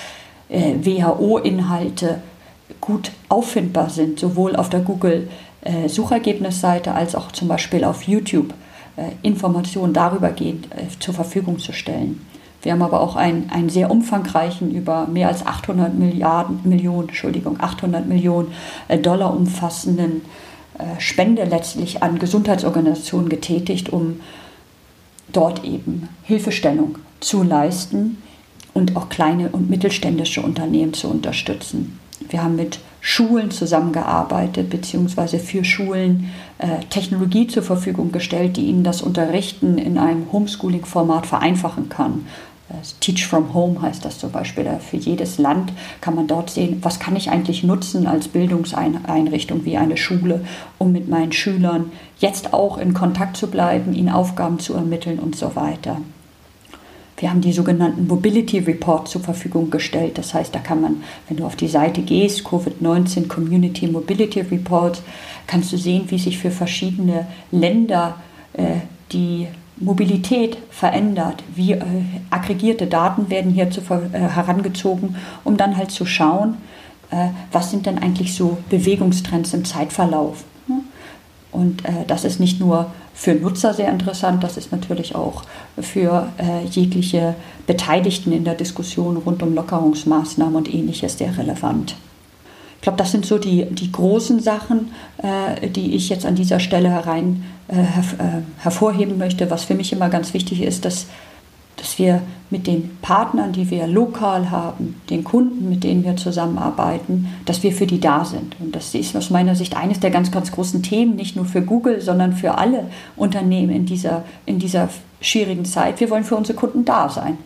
äh, 0.49 0.75
WHO-Inhalte 0.81 2.23
gut 2.81 3.11
auffindbar 3.29 3.91
sind, 3.91 4.19
sowohl 4.19 4.57
auf 4.57 4.71
der 4.71 4.81
Google-Suchergebnisseite 4.81 6.91
äh, 6.91 6.95
als 6.95 7.15
auch 7.15 7.31
zum 7.33 7.49
Beispiel 7.49 7.85
auf 7.85 8.05
YouTube. 8.05 8.55
Äh, 8.97 9.11
Informationen 9.23 9.95
darüber 9.95 10.31
gehen, 10.31 10.65
äh, 10.77 10.85
zur 10.99 11.15
Verfügung 11.15 11.59
zu 11.59 11.73
stellen. 11.73 12.21
Wir 12.63 12.73
haben 12.73 12.83
aber 12.83 13.01
auch 13.01 13.17
einen, 13.17 13.51
einen 13.51 13.69
sehr 13.69 13.91
umfangreichen, 13.91 14.71
über 14.71 15.07
mehr 15.07 15.29
als 15.29 15.45
800 15.45 15.95
Milliarden, 15.95 16.61
Millionen, 16.65 17.09
Entschuldigung, 17.09 17.61
800 17.61 18.07
Millionen 18.07 18.53
äh, 18.89 18.99
Dollar 18.99 19.37
umfassenden 19.37 20.23
äh, 20.79 21.01
Spende 21.01 21.45
letztlich 21.45 22.03
an 22.03 22.19
Gesundheitsorganisationen 22.19 23.29
getätigt, 23.29 23.91
um 23.91 24.21
dort 25.33 25.65
eben 25.65 26.09
Hilfestellung 26.23 26.99
zu 27.21 27.43
leisten 27.43 28.19
und 28.75 28.97
auch 28.97 29.09
kleine 29.09 29.51
und 29.51 29.69
mittelständische 29.69 30.43
Unternehmen 30.43 30.95
zu 30.95 31.09
unterstützen. 31.09 31.99
Wir 32.29 32.43
haben 32.43 32.57
mit 32.57 32.79
Schulen 33.01 33.51
zusammengearbeitet, 33.51 34.71
beziehungsweise 34.71 35.39
für 35.39 35.65
Schulen 35.65 36.31
äh, 36.59 36.85
Technologie 36.89 37.49
zur 37.49 37.65
Verfügung 37.65 38.13
gestellt, 38.13 38.57
die 38.57 38.67
ihnen 38.67 38.85
das 38.85 39.03
Unterrichten 39.03 39.77
in 39.77 39.99
einem 39.99 40.31
Homeschooling-Format 40.33 41.27
vereinfachen 41.27 41.89
kann. 41.89 42.25
Teach 43.01 43.27
from 43.27 43.55
Home 43.55 43.81
heißt 43.83 44.05
das 44.05 44.19
zum 44.19 44.31
Beispiel. 44.31 44.67
Für 44.81 44.97
jedes 44.97 45.39
Land 45.39 45.73
kann 46.01 46.15
man 46.15 46.27
dort 46.27 46.51
sehen, 46.51 46.79
was 46.83 46.99
kann 46.99 47.17
ich 47.17 47.31
eigentlich 47.31 47.63
nutzen 47.63 48.07
als 48.07 48.29
Bildungseinrichtung 48.29 49.65
wie 49.65 49.77
eine 49.77 49.97
Schule, 49.97 50.45
um 50.79 50.93
mit 50.93 51.09
meinen 51.09 51.33
Schülern 51.33 51.93
jetzt 52.19 52.53
auch 52.55 52.79
in 52.79 52.95
Kontakt 52.95 53.37
zu 53.37 53.49
bleiben, 53.49 53.93
ihnen 53.93 54.09
Aufgaben 54.09 54.59
zu 54.59 54.75
ermitteln 54.75 55.19
und 55.19 55.37
so 55.37 55.55
weiter. 55.57 55.99
Wir 57.23 57.31
haben 57.31 57.41
die 57.41 57.53
sogenannten 57.53 58.09
Mobility 58.09 58.59
Report 58.59 59.07
zur 59.07 59.21
Verfügung 59.21 59.71
gestellt. 59.71 60.19
Das 60.19 60.35
heißt, 60.35 60.53
da 60.53 60.59
kann 60.59 60.81
man, 60.81 61.05
wenn 61.29 61.37
du 61.37 61.45
auf 61.45 61.55
die 61.55 61.69
Seite 61.69 62.03
gehst, 62.03 62.45
Covid-19 62.45 63.29
Community 63.29 63.87
Mobility 63.87 64.41
Report, 64.41 65.01
kannst 65.47 65.73
du 65.73 65.77
sehen, 65.77 66.07
wie 66.09 66.19
sich 66.19 66.39
für 66.39 66.51
verschiedene 66.51 67.29
Länder 67.53 68.17
äh, 68.55 68.81
die 69.13 69.47
Mobilität 69.77 70.59
verändert, 70.71 71.43
wie 71.55 71.73
äh, 71.73 71.81
aggregierte 72.31 72.87
Daten 72.87 73.31
werden 73.31 73.53
hier 73.53 73.71
zu, 73.71 73.81
äh, 73.81 74.19
herangezogen, 74.19 75.17
um 75.45 75.57
dann 75.57 75.77
halt 75.77 75.91
zu 75.91 76.07
schauen, 76.07 76.59
äh, 77.11 77.29
was 77.51 77.71
sind 77.71 77.87
denn 77.87 77.99
eigentlich 77.99 78.35
so 78.35 78.59
Bewegungstrends 78.71 79.55
im 79.55 79.65
Zeitverlauf. 79.65 80.45
Ne? 80.69 80.81
Und 81.51 81.85
äh, 81.85 82.05
das 82.07 82.25
ist 82.25 82.41
nicht 82.41 82.61
nur 82.61 82.91
für 83.15 83.35
Nutzer 83.35 83.75
sehr 83.75 83.91
interessant, 83.91 84.43
das 84.43 84.57
ist 84.57 84.73
natürlich 84.73 85.15
auch 85.15 85.43
für 85.81 86.29
äh, 86.39 86.65
jegliche 86.67 87.35
Beteiligten 87.67 88.33
in 88.33 88.45
der 88.45 88.55
Diskussion 88.55 89.17
rund 89.17 89.43
um 89.43 89.55
Lockerungsmaßnahmen 89.55 90.57
und 90.57 90.73
ähnliches 90.73 91.19
sehr 91.19 91.37
relevant. 91.37 91.97
Ich 92.83 92.85
glaube, 92.85 92.99
das 92.99 93.13
sind 93.13 93.25
so 93.25 93.39
die, 93.39 93.65
die 93.67 93.93
großen 93.93 94.41
Sachen, 94.41 94.91
äh, 95.19 95.69
die 95.69 95.95
ich 95.95 96.09
jetzt 96.09 96.27
an 96.27 96.35
dieser 96.35 96.59
Stelle 96.59 96.91
herein 96.91 97.45
äh, 97.69 97.77
äh, 97.77 98.43
hervorheben 98.59 99.19
möchte. 99.19 99.53
Was 99.53 99.63
für 99.63 99.77
mich 99.77 99.93
immer 99.93 100.09
ganz 100.09 100.35
wichtig 100.35 100.61
ist, 100.63 100.85
dass, 100.85 101.07
dass 101.77 102.01
wir 102.01 102.23
mit 102.51 102.67
den 102.67 102.99
Partnern, 103.01 103.53
die 103.53 103.71
wir 103.71 103.87
lokal 103.87 104.51
haben, 104.51 105.01
den 105.11 105.23
Kunden, 105.23 105.69
mit 105.69 105.85
denen 105.85 106.03
wir 106.03 106.17
zusammenarbeiten, 106.17 107.29
dass 107.45 107.63
wir 107.63 107.71
für 107.71 107.87
die 107.87 108.01
da 108.01 108.25
sind. 108.25 108.57
Und 108.59 108.75
das 108.75 108.93
ist 108.97 109.15
aus 109.15 109.31
meiner 109.31 109.55
Sicht 109.55 109.77
eines 109.77 110.01
der 110.01 110.11
ganz, 110.11 110.33
ganz 110.33 110.51
großen 110.51 110.83
Themen, 110.83 111.15
nicht 111.15 111.37
nur 111.37 111.45
für 111.45 111.63
Google, 111.63 112.01
sondern 112.01 112.33
für 112.33 112.59
alle 112.59 112.89
Unternehmen 113.15 113.71
in 113.71 113.87
dieser, 113.87 114.25
in 114.45 114.59
dieser 114.59 114.89
schwierigen 115.21 115.67
Zeit. 115.67 116.01
Wir 116.01 116.11
wollen 116.11 116.25
für 116.25 116.35
unsere 116.35 116.59
Kunden 116.59 116.85
da 116.85 117.09
sein. 117.09 117.39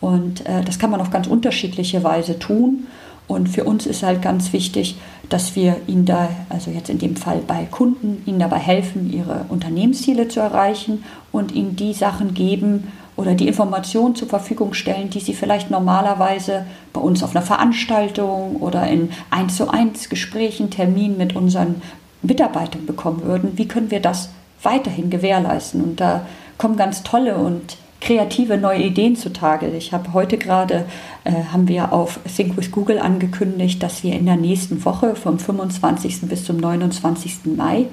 Und 0.00 0.44
äh, 0.46 0.64
das 0.64 0.80
kann 0.80 0.90
man 0.90 1.00
auf 1.00 1.10
ganz 1.10 1.28
unterschiedliche 1.28 2.02
Weise 2.02 2.40
tun. 2.40 2.88
Und 3.30 3.48
für 3.48 3.62
uns 3.62 3.86
ist 3.86 4.02
halt 4.02 4.22
ganz 4.22 4.52
wichtig, 4.52 4.96
dass 5.28 5.54
wir 5.54 5.76
ihnen 5.86 6.04
da, 6.04 6.28
also 6.48 6.72
jetzt 6.72 6.90
in 6.90 6.98
dem 6.98 7.14
Fall 7.14 7.40
bei 7.46 7.64
Kunden, 7.70 8.24
ihnen 8.26 8.40
dabei 8.40 8.58
helfen, 8.58 9.12
ihre 9.12 9.44
Unternehmensziele 9.48 10.26
zu 10.26 10.40
erreichen 10.40 11.04
und 11.30 11.52
ihnen 11.52 11.76
die 11.76 11.92
Sachen 11.92 12.34
geben 12.34 12.90
oder 13.14 13.34
die 13.34 13.46
Informationen 13.46 14.16
zur 14.16 14.26
Verfügung 14.26 14.74
stellen, 14.74 15.10
die 15.10 15.20
sie 15.20 15.34
vielleicht 15.34 15.70
normalerweise 15.70 16.66
bei 16.92 17.00
uns 17.00 17.22
auf 17.22 17.30
einer 17.30 17.46
Veranstaltung 17.46 18.56
oder 18.56 18.88
in 18.88 19.10
1 19.30 19.56
zu 19.56 19.68
1 19.70 20.08
Gesprächen, 20.08 20.70
Terminen 20.70 21.16
mit 21.16 21.36
unseren 21.36 21.82
Mitarbeitern 22.22 22.84
bekommen 22.84 23.22
würden. 23.22 23.52
Wie 23.54 23.68
können 23.68 23.92
wir 23.92 24.00
das 24.00 24.30
weiterhin 24.64 25.08
gewährleisten? 25.08 25.84
Und 25.84 26.00
da 26.00 26.26
kommen 26.58 26.76
ganz 26.76 27.04
tolle 27.04 27.36
und 27.36 27.76
kreative 28.00 28.56
neue 28.56 28.82
Ideen 28.82 29.16
zutage. 29.16 29.66
Ich 29.68 29.92
habe 29.92 30.12
heute 30.12 30.38
gerade, 30.38 30.86
äh, 31.24 31.32
haben 31.52 31.68
wir 31.68 31.92
auf 31.92 32.20
Think 32.34 32.56
with 32.56 32.72
Google 32.72 32.98
angekündigt, 32.98 33.82
dass 33.82 34.02
wir 34.02 34.14
in 34.14 34.26
der 34.26 34.36
nächsten 34.36 34.84
Woche 34.84 35.14
vom 35.14 35.38
25. 35.38 36.22
bis 36.22 36.44
zum 36.44 36.56
29. 36.56 37.56
Mai, 37.56 37.86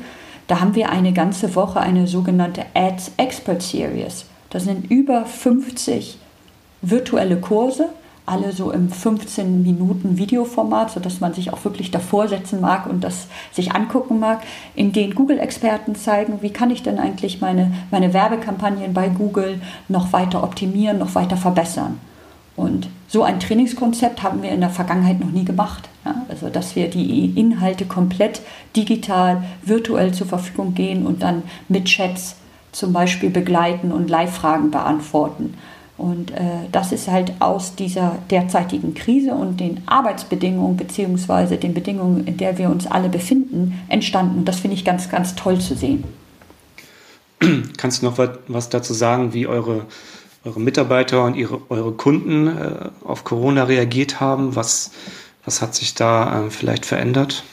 da 0.47 0.61
haben 0.61 0.75
wir 0.75 0.89
eine 0.89 1.11
ganze 1.11 1.55
Woche 1.55 1.81
eine 1.81 2.07
sogenannte 2.07 2.65
Ads 2.73 3.11
Expert 3.17 3.61
Series. 3.61 4.25
Das 4.49 4.63
sind 4.63 4.89
über 4.89 5.25
50 5.25 6.17
virtuelle 6.81 7.37
Kurse 7.37 7.89
alle 8.27 8.51
so 8.51 8.71
im 8.71 8.89
15 8.89 9.63
Minuten 9.63 10.17
Videoformat, 10.17 10.91
sodass 10.91 11.21
man 11.21 11.33
sich 11.33 11.53
auch 11.53 11.63
wirklich 11.63 11.91
davor 11.91 12.27
setzen 12.27 12.59
mag 12.59 12.85
und 12.85 13.03
das 13.03 13.27
sich 13.53 13.73
angucken 13.73 14.19
mag, 14.19 14.41
in 14.75 14.91
denen 14.91 15.15
Google-Experten 15.15 15.95
zeigen, 15.95 16.41
wie 16.41 16.51
kann 16.51 16.69
ich 16.69 16.83
denn 16.83 16.99
eigentlich 16.99 17.39
meine, 17.39 17.71
meine 17.89 18.13
Werbekampagnen 18.13 18.93
bei 18.93 19.07
Google 19.07 19.61
noch 19.87 20.11
weiter 20.11 20.43
optimieren, 20.43 20.99
noch 20.99 21.15
weiter 21.15 21.37
verbessern. 21.37 21.99
Und 22.57 22.89
so 23.07 23.23
ein 23.23 23.39
Trainingskonzept 23.39 24.21
haben 24.23 24.43
wir 24.43 24.49
in 24.49 24.59
der 24.59 24.71
Vergangenheit 24.71 25.21
noch 25.21 25.31
nie 25.31 25.45
gemacht. 25.45 25.87
Ja? 26.03 26.25
Also, 26.27 26.49
dass 26.49 26.75
wir 26.75 26.89
die 26.89 27.39
Inhalte 27.39 27.85
komplett 27.85 28.41
digital, 28.75 29.43
virtuell 29.63 30.13
zur 30.13 30.27
Verfügung 30.27 30.73
gehen 30.73 31.05
und 31.05 31.21
dann 31.21 31.43
mit 31.69 31.85
Chats 31.85 32.35
zum 32.73 32.91
Beispiel 32.91 33.29
begleiten 33.29 33.93
und 33.93 34.09
Live-Fragen 34.09 34.71
beantworten. 34.71 35.53
Und 35.97 36.29
äh, 36.31 36.41
das 36.71 36.91
ist 36.91 37.07
halt 37.07 37.33
aus 37.39 37.75
dieser 37.75 38.19
derzeitigen 38.29 38.93
Krise 38.93 39.33
und 39.33 39.59
den 39.59 39.81
Arbeitsbedingungen 39.87 40.77
beziehungsweise 40.77 41.57
den 41.57 41.73
Bedingungen, 41.73 42.27
in 42.27 42.37
der 42.37 42.57
wir 42.59 42.69
uns 42.69 42.85
alle 42.85 43.09
befinden, 43.09 43.79
entstanden. 43.87 44.39
Und 44.39 44.45
das 44.45 44.59
finde 44.59 44.75
ich 44.75 44.85
ganz, 44.85 45.09
ganz 45.09 45.35
toll 45.35 45.59
zu 45.59 45.75
sehen. 45.75 46.03
Kannst 47.77 48.01
du 48.01 48.05
noch 48.05 48.17
was 48.47 48.69
dazu 48.69 48.93
sagen, 48.93 49.33
wie 49.33 49.47
eure, 49.47 49.85
eure 50.43 50.59
Mitarbeiter 50.59 51.23
und 51.23 51.35
ihre, 51.35 51.61
eure 51.69 51.93
Kunden 51.93 52.47
äh, 52.47 52.89
auf 53.03 53.23
Corona 53.23 53.63
reagiert 53.63 54.19
haben? 54.19 54.55
Was, 54.55 54.91
was 55.45 55.63
hat 55.63 55.73
sich 55.73 55.95
da 55.95 56.45
äh, 56.45 56.49
vielleicht 56.51 56.85
verändert? 56.85 57.43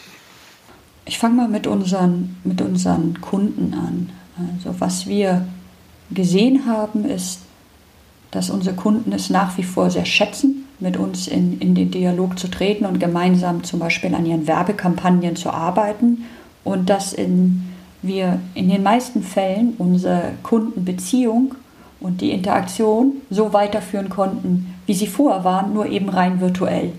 Ich 1.06 1.18
fange 1.18 1.36
mal 1.36 1.48
mit 1.48 1.66
unseren, 1.66 2.36
mit 2.44 2.60
unseren 2.60 3.20
Kunden 3.22 3.74
an. 3.74 4.10
Also 4.36 4.78
was 4.80 5.06
wir 5.06 5.46
gesehen 6.10 6.66
haben, 6.66 7.04
ist, 7.04 7.40
dass 8.34 8.50
unsere 8.50 8.74
Kunden 8.74 9.12
es 9.12 9.30
nach 9.30 9.56
wie 9.56 9.62
vor 9.62 9.90
sehr 9.90 10.04
schätzen, 10.04 10.66
mit 10.80 10.96
uns 10.96 11.28
in, 11.28 11.60
in 11.60 11.76
den 11.76 11.92
Dialog 11.92 12.36
zu 12.36 12.48
treten 12.48 12.84
und 12.84 12.98
gemeinsam 12.98 13.62
zum 13.62 13.78
Beispiel 13.78 14.12
an 14.12 14.26
ihren 14.26 14.48
Werbekampagnen 14.48 15.36
zu 15.36 15.50
arbeiten 15.50 16.24
und 16.64 16.90
dass 16.90 17.12
in, 17.12 17.62
wir 18.02 18.40
in 18.54 18.68
den 18.68 18.82
meisten 18.82 19.22
Fällen 19.22 19.74
unsere 19.78 20.32
Kundenbeziehung 20.42 21.54
und 22.00 22.20
die 22.20 22.32
Interaktion 22.32 23.12
so 23.30 23.52
weiterführen 23.52 24.08
konnten, 24.08 24.74
wie 24.86 24.94
sie 24.94 25.06
vorher 25.06 25.44
waren, 25.44 25.72
nur 25.72 25.86
eben 25.86 26.08
rein 26.08 26.40
virtuell. 26.40 26.92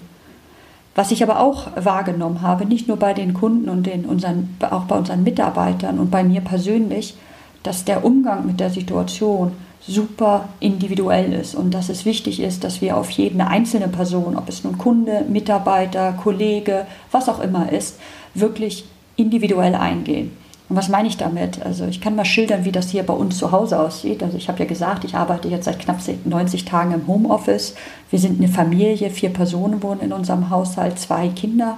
Was 0.95 1.11
ich 1.11 1.21
aber 1.21 1.41
auch 1.41 1.67
wahrgenommen 1.75 2.41
habe, 2.41 2.65
nicht 2.65 2.87
nur 2.87 2.95
bei 2.95 3.13
den 3.13 3.33
Kunden 3.33 3.67
und 3.67 3.85
den 3.85 4.05
unseren, 4.05 4.55
auch 4.61 4.85
bei 4.85 4.97
unseren 4.97 5.23
Mitarbeitern 5.23 5.99
und 5.99 6.09
bei 6.09 6.23
mir 6.23 6.39
persönlich, 6.39 7.17
dass 7.61 7.83
der 7.83 8.05
Umgang 8.05 8.47
mit 8.47 8.61
der 8.61 8.69
Situation 8.69 9.51
super 9.87 10.49
individuell 10.59 11.33
ist 11.33 11.53
und 11.55 11.73
dass 11.73 11.89
es 11.89 12.05
wichtig 12.05 12.39
ist, 12.39 12.63
dass 12.63 12.81
wir 12.81 12.97
auf 12.97 13.09
jede 13.11 13.45
einzelne 13.45 13.87
Person, 13.87 14.35
ob 14.35 14.49
es 14.49 14.63
nun 14.63 14.77
Kunde, 14.77 15.25
Mitarbeiter, 15.29 16.13
Kollege, 16.13 16.87
was 17.11 17.29
auch 17.29 17.39
immer 17.39 17.71
ist, 17.71 17.99
wirklich 18.33 18.85
individuell 19.15 19.75
eingehen. 19.75 20.31
Und 20.67 20.75
was 20.75 20.89
meine 20.89 21.07
ich 21.07 21.17
damit? 21.17 21.63
Also 21.63 21.85
ich 21.85 22.01
kann 22.01 22.15
mal 22.15 22.25
schildern, 22.25 22.65
wie 22.65 22.71
das 22.71 22.89
hier 22.89 23.03
bei 23.03 23.13
uns 23.13 23.37
zu 23.37 23.51
Hause 23.51 23.79
aussieht. 23.79 24.23
Also 24.23 24.35
ich 24.35 24.47
habe 24.47 24.59
ja 24.59 24.65
gesagt, 24.65 25.03
ich 25.03 25.13
arbeite 25.13 25.47
jetzt 25.47 25.65
seit 25.65 25.79
knapp 25.79 25.99
90 26.25 26.65
Tagen 26.65 26.91
im 26.91 27.05
Homeoffice. 27.05 27.75
Wir 28.09 28.17
sind 28.17 28.39
eine 28.39 28.51
Familie, 28.51 29.11
vier 29.11 29.29
Personen 29.29 29.83
wohnen 29.83 30.01
in 30.01 30.11
unserem 30.11 30.49
Haushalt, 30.49 30.97
zwei 30.97 31.27
Kinder. 31.29 31.77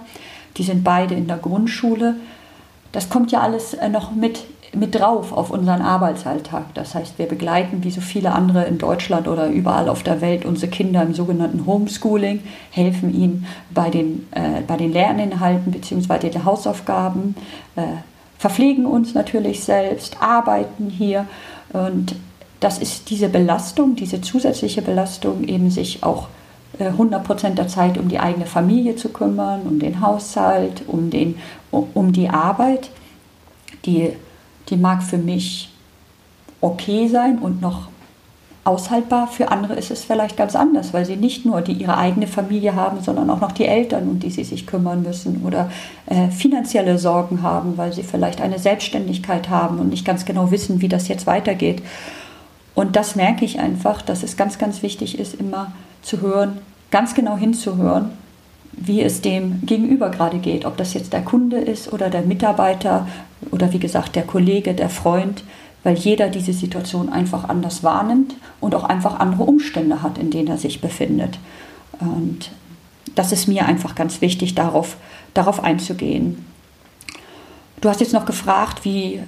Die 0.56 0.64
sind 0.64 0.86
beide 0.86 1.16
in 1.16 1.28
der 1.28 1.38
Grundschule. 1.38 2.16
Das 2.94 3.10
kommt 3.10 3.34
ja 3.34 3.42
alles 3.42 3.74
äh, 3.74 3.90
noch 3.90 4.12
mit 4.12 4.46
mit 4.74 4.96
drauf 4.96 5.32
auf 5.32 5.50
unseren 5.50 5.82
Arbeitsalltag. 5.82 6.74
Das 6.74 6.94
heißt, 6.94 7.18
wir 7.20 7.28
begleiten 7.28 7.84
wie 7.84 7.92
so 7.92 8.02
viele 8.02 8.32
andere 8.34 8.66
in 8.66 8.78
Deutschland 8.78 9.28
oder 9.28 9.48
überall 9.48 9.90
auf 9.90 10.04
der 10.04 10.22
Welt 10.22 10.46
unsere 10.46 10.70
Kinder 10.70 11.02
im 11.04 11.14
sogenannten 11.14 11.66
Homeschooling, 11.66 12.42
helfen 12.72 13.14
ihnen 13.14 13.46
bei 13.74 13.90
den, 13.90 14.28
äh, 14.32 14.62
bei 14.66 14.78
den 14.78 14.92
Lerninhalten 14.92 15.72
bzw. 15.72 16.30
den 16.30 16.46
Hausaufgaben, 16.46 17.36
äh, 17.76 17.82
verpflegen 18.38 18.86
uns 18.86 19.14
natürlich 19.14 19.64
selbst, 19.64 20.18
arbeiten 20.22 20.90
hier 20.90 21.26
und 21.74 22.16
das 22.60 22.80
ist 22.80 23.10
diese 23.10 23.30
Belastung, 23.30 23.96
diese 23.96 24.22
zusätzliche 24.22 24.82
Belastung, 24.82 25.44
eben 25.44 25.70
sich 25.70 26.04
auch 26.04 26.28
100 26.80 27.22
äh, 27.22 27.24
Prozent 27.24 27.58
der 27.58 27.68
Zeit 27.68 27.98
um 27.98 28.08
die 28.08 28.20
eigene 28.20 28.46
Familie 28.46 28.96
zu 28.96 29.10
kümmern, 29.10 29.62
um 29.62 29.80
den 29.80 30.02
Haushalt, 30.02 30.84
um, 30.88 31.10
den, 31.10 31.38
um 31.72 32.14
die 32.14 32.30
Arbeit, 32.30 32.90
die 33.86 34.14
die 34.70 34.78
mag 34.78 35.04
für 35.04 35.18
mich 35.18 35.70
okay 36.62 37.08
sein 37.08 37.40
und 37.40 37.62
noch 37.62 37.88
aushaltbar. 38.64 39.28
Für 39.28 39.50
andere 39.50 39.76
ist 39.76 39.92
es 39.92 40.04
vielleicht 40.04 40.36
ganz 40.36 40.56
anders, 40.56 40.94
weil 40.94 41.06
sie 41.06 41.16
nicht 41.16 41.46
nur 41.46 41.62
die 41.62 41.74
ihre 41.74 41.98
eigene 41.98 42.28
Familie 42.28 42.76
haben, 42.76 43.02
sondern 43.02 43.30
auch 43.30 43.40
noch 43.40 43.54
die 43.54 43.66
Eltern, 43.66 44.10
um 44.10 44.20
die 44.20 44.30
sie 44.30 44.44
sich 44.44 44.68
kümmern 44.68 45.04
müssen 45.04 45.44
oder 45.46 45.72
äh, 46.08 46.30
finanzielle 46.30 46.98
Sorgen 46.98 47.42
haben, 47.42 47.78
weil 47.78 47.94
sie 47.94 48.04
vielleicht 48.04 48.42
eine 48.42 48.60
Selbstständigkeit 48.60 49.50
haben 49.50 49.80
und 49.80 49.90
nicht 49.90 50.06
ganz 50.06 50.26
genau 50.26 50.52
wissen, 50.52 50.82
wie 50.82 50.90
das 50.90 51.08
jetzt 51.08 51.26
weitergeht. 51.26 51.82
Und 52.76 52.96
das 52.96 53.16
merke 53.16 53.46
ich 53.46 53.60
einfach, 53.60 54.02
dass 54.02 54.22
es 54.22 54.36
ganz, 54.36 54.58
ganz 54.58 54.84
wichtig 54.84 55.18
ist, 55.18 55.34
immer 55.34 55.72
zu 56.02 56.22
hören, 56.22 56.60
ganz 56.92 57.16
genau 57.16 57.38
hinzuhören 57.38 58.12
wie 58.78 59.02
es 59.02 59.22
dem 59.22 59.66
Gegenüber 59.66 60.10
gerade 60.10 60.38
geht, 60.38 60.66
ob 60.66 60.78
das 60.78 60.94
jetzt 60.94 61.12
der 61.12 61.24
Kunde 61.24 61.58
ist 61.58 61.92
oder 61.92 62.10
der 62.10 62.22
Mitarbeiter 62.22 63.08
oder 63.52 63.74
wie 63.74 63.80
gesagt 63.80 64.16
der 64.16 64.24
Kollege, 64.24 64.74
der 64.74 64.90
Freund, 64.90 65.44
weil 65.84 65.96
jeder 65.96 66.30
diese 66.30 66.54
Situation 66.54 67.10
einfach 67.10 67.50
anders 67.50 67.84
wahrnimmt 67.84 68.36
und 68.62 68.76
auch 68.76 68.84
einfach 68.84 69.20
andere 69.20 69.44
Umstände 69.44 70.02
hat, 70.04 70.18
in 70.18 70.30
denen 70.30 70.48
er 70.48 70.58
sich 70.58 70.80
befindet. 70.80 71.40
Und 72.00 72.52
das 73.16 73.32
ist 73.32 73.48
mir 73.48 73.66
einfach 73.66 73.96
ganz 73.96 74.22
wichtig, 74.22 74.54
darauf, 74.54 74.98
darauf 75.34 75.64
einzugehen. 75.64 76.46
Du 77.82 77.90
hast 77.90 78.00
jetzt 78.00 78.14
noch 78.14 78.26
gefragt, 78.26 78.86
wie, 78.86 79.22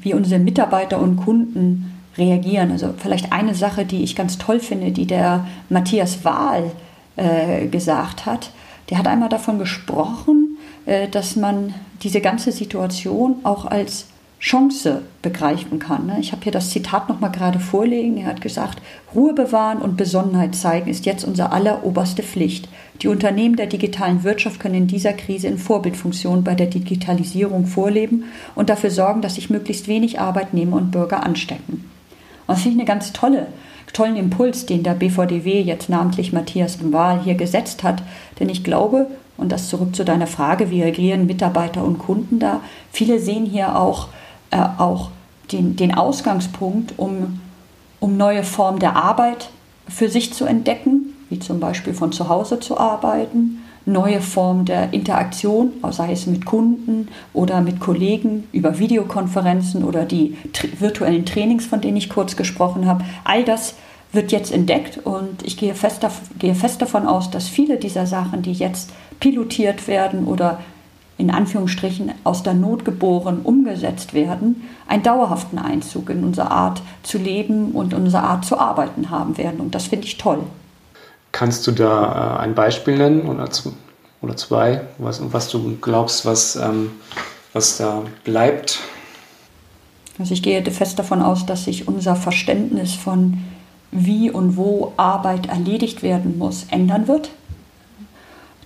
wie 0.00 0.14
unsere 0.14 0.40
Mitarbeiter 0.40 1.00
und 1.00 1.16
Kunden 1.16 1.94
reagieren. 2.16 2.72
Also 2.72 2.94
vielleicht 2.98 3.32
eine 3.32 3.54
Sache, 3.54 3.84
die 3.84 4.02
ich 4.02 4.16
ganz 4.16 4.38
toll 4.38 4.60
finde, 4.60 4.90
die 4.90 5.06
der 5.06 5.46
Matthias 5.70 6.24
Wahl 6.24 6.72
äh, 7.18 7.66
gesagt 7.66 8.26
hat. 8.26 8.50
Der 8.90 8.98
hat 8.98 9.06
einmal 9.06 9.28
davon 9.28 9.58
gesprochen, 9.58 10.56
äh, 10.86 11.08
dass 11.08 11.36
man 11.36 11.74
diese 12.02 12.20
ganze 12.20 12.52
Situation 12.52 13.36
auch 13.42 13.66
als 13.66 14.06
Chance 14.40 15.02
begreifen 15.20 15.80
kann. 15.80 16.06
Ne? 16.06 16.18
Ich 16.20 16.30
habe 16.30 16.44
hier 16.44 16.52
das 16.52 16.70
Zitat 16.70 17.08
noch 17.08 17.18
mal 17.18 17.28
gerade 17.28 17.58
vorlegen. 17.58 18.18
Er 18.18 18.28
hat 18.28 18.40
gesagt, 18.40 18.80
Ruhe 19.12 19.32
bewahren 19.32 19.82
und 19.82 19.96
Besonnenheit 19.96 20.54
zeigen 20.54 20.88
ist 20.88 21.06
jetzt 21.06 21.24
unsere 21.24 21.50
alleroberste 21.50 22.22
Pflicht. 22.22 22.68
Die 23.02 23.08
Unternehmen 23.08 23.56
der 23.56 23.66
digitalen 23.66 24.22
Wirtschaft 24.22 24.60
können 24.60 24.76
in 24.76 24.86
dieser 24.86 25.12
Krise 25.12 25.48
in 25.48 25.58
Vorbildfunktion 25.58 26.44
bei 26.44 26.54
der 26.54 26.68
Digitalisierung 26.68 27.66
vorleben 27.66 28.24
und 28.54 28.70
dafür 28.70 28.90
sorgen, 28.90 29.22
dass 29.22 29.34
sich 29.34 29.50
möglichst 29.50 29.88
wenig 29.88 30.20
Arbeitnehmer 30.20 30.76
und 30.76 30.92
Bürger 30.92 31.24
anstecken. 31.24 31.84
Und 32.46 32.54
das 32.54 32.62
finde 32.62 32.76
ich 32.76 32.80
eine 32.80 32.88
ganz 32.88 33.12
tolle 33.12 33.48
tollen 33.92 34.16
Impuls, 34.16 34.66
den 34.66 34.82
der 34.82 34.94
BVDW 34.94 35.60
jetzt 35.60 35.88
namentlich 35.88 36.32
Matthias 36.32 36.78
Wahl 36.92 37.20
hier 37.22 37.34
gesetzt 37.34 37.82
hat. 37.82 38.02
Denn 38.38 38.48
ich 38.48 38.64
glaube, 38.64 39.06
und 39.36 39.52
das 39.52 39.68
zurück 39.68 39.94
zu 39.94 40.04
deiner 40.04 40.26
Frage, 40.26 40.70
wie 40.70 40.82
reagieren 40.82 41.26
Mitarbeiter 41.26 41.84
und 41.84 41.98
Kunden 41.98 42.38
da? 42.38 42.60
Viele 42.92 43.18
sehen 43.20 43.46
hier 43.46 43.76
auch, 43.76 44.08
äh, 44.50 44.58
auch 44.78 45.10
den, 45.52 45.76
den 45.76 45.94
Ausgangspunkt, 45.94 46.94
um, 46.98 47.40
um 48.00 48.16
neue 48.16 48.42
Formen 48.42 48.80
der 48.80 48.96
Arbeit 48.96 49.50
für 49.88 50.08
sich 50.08 50.34
zu 50.34 50.44
entdecken, 50.44 51.14
wie 51.30 51.38
zum 51.38 51.60
Beispiel 51.60 51.94
von 51.94 52.12
zu 52.12 52.28
Hause 52.28 52.60
zu 52.60 52.78
arbeiten, 52.78 53.57
neue 53.88 54.20
Formen 54.20 54.64
der 54.64 54.92
Interaktion, 54.92 55.72
sei 55.90 56.12
es 56.12 56.26
mit 56.26 56.44
Kunden 56.44 57.08
oder 57.32 57.60
mit 57.60 57.80
Kollegen 57.80 58.44
über 58.52 58.78
Videokonferenzen 58.78 59.84
oder 59.84 60.04
die 60.04 60.36
virtuellen 60.78 61.26
Trainings, 61.26 61.66
von 61.66 61.80
denen 61.80 61.96
ich 61.96 62.08
kurz 62.08 62.36
gesprochen 62.36 62.86
habe. 62.86 63.04
All 63.24 63.44
das 63.44 63.74
wird 64.12 64.32
jetzt 64.32 64.52
entdeckt 64.52 64.98
und 65.04 65.42
ich 65.44 65.56
gehe 65.56 65.74
fest, 65.74 66.06
gehe 66.38 66.54
fest 66.54 66.80
davon 66.80 67.06
aus, 67.06 67.30
dass 67.30 67.48
viele 67.48 67.76
dieser 67.76 68.06
Sachen, 68.06 68.42
die 68.42 68.52
jetzt 68.52 68.90
pilotiert 69.20 69.86
werden 69.88 70.24
oder 70.24 70.60
in 71.18 71.30
Anführungsstrichen 71.30 72.12
aus 72.22 72.44
der 72.44 72.54
Not 72.54 72.84
geboren 72.84 73.40
umgesetzt 73.42 74.14
werden, 74.14 74.68
einen 74.86 75.02
dauerhaften 75.02 75.58
Einzug 75.58 76.10
in 76.10 76.22
unsere 76.22 76.50
Art 76.50 76.80
zu 77.02 77.18
leben 77.18 77.72
und 77.72 77.92
unsere 77.92 78.22
Art 78.22 78.44
zu 78.44 78.58
arbeiten 78.58 79.10
haben 79.10 79.36
werden. 79.36 79.60
Und 79.60 79.74
das 79.74 79.86
finde 79.86 80.06
ich 80.06 80.16
toll. 80.16 80.38
Kannst 81.32 81.66
du 81.66 81.72
da 81.72 82.36
äh, 82.36 82.42
ein 82.42 82.54
Beispiel 82.54 82.96
nennen 82.96 83.22
oder, 83.22 83.50
zu, 83.50 83.74
oder 84.22 84.36
zwei, 84.36 84.82
was, 84.98 85.20
was 85.32 85.48
du 85.50 85.76
glaubst, 85.80 86.24
was, 86.24 86.56
ähm, 86.56 86.92
was 87.52 87.76
da 87.76 88.02
bleibt? 88.24 88.80
Also 90.18 90.34
ich 90.34 90.42
gehe 90.42 90.64
fest 90.70 90.98
davon 90.98 91.22
aus, 91.22 91.46
dass 91.46 91.64
sich 91.64 91.86
unser 91.86 92.16
Verständnis 92.16 92.94
von 92.94 93.44
wie 93.90 94.30
und 94.30 94.56
wo 94.56 94.92
Arbeit 94.96 95.46
erledigt 95.46 96.02
werden 96.02 96.38
muss, 96.38 96.66
ändern 96.70 97.08
wird. 97.08 97.30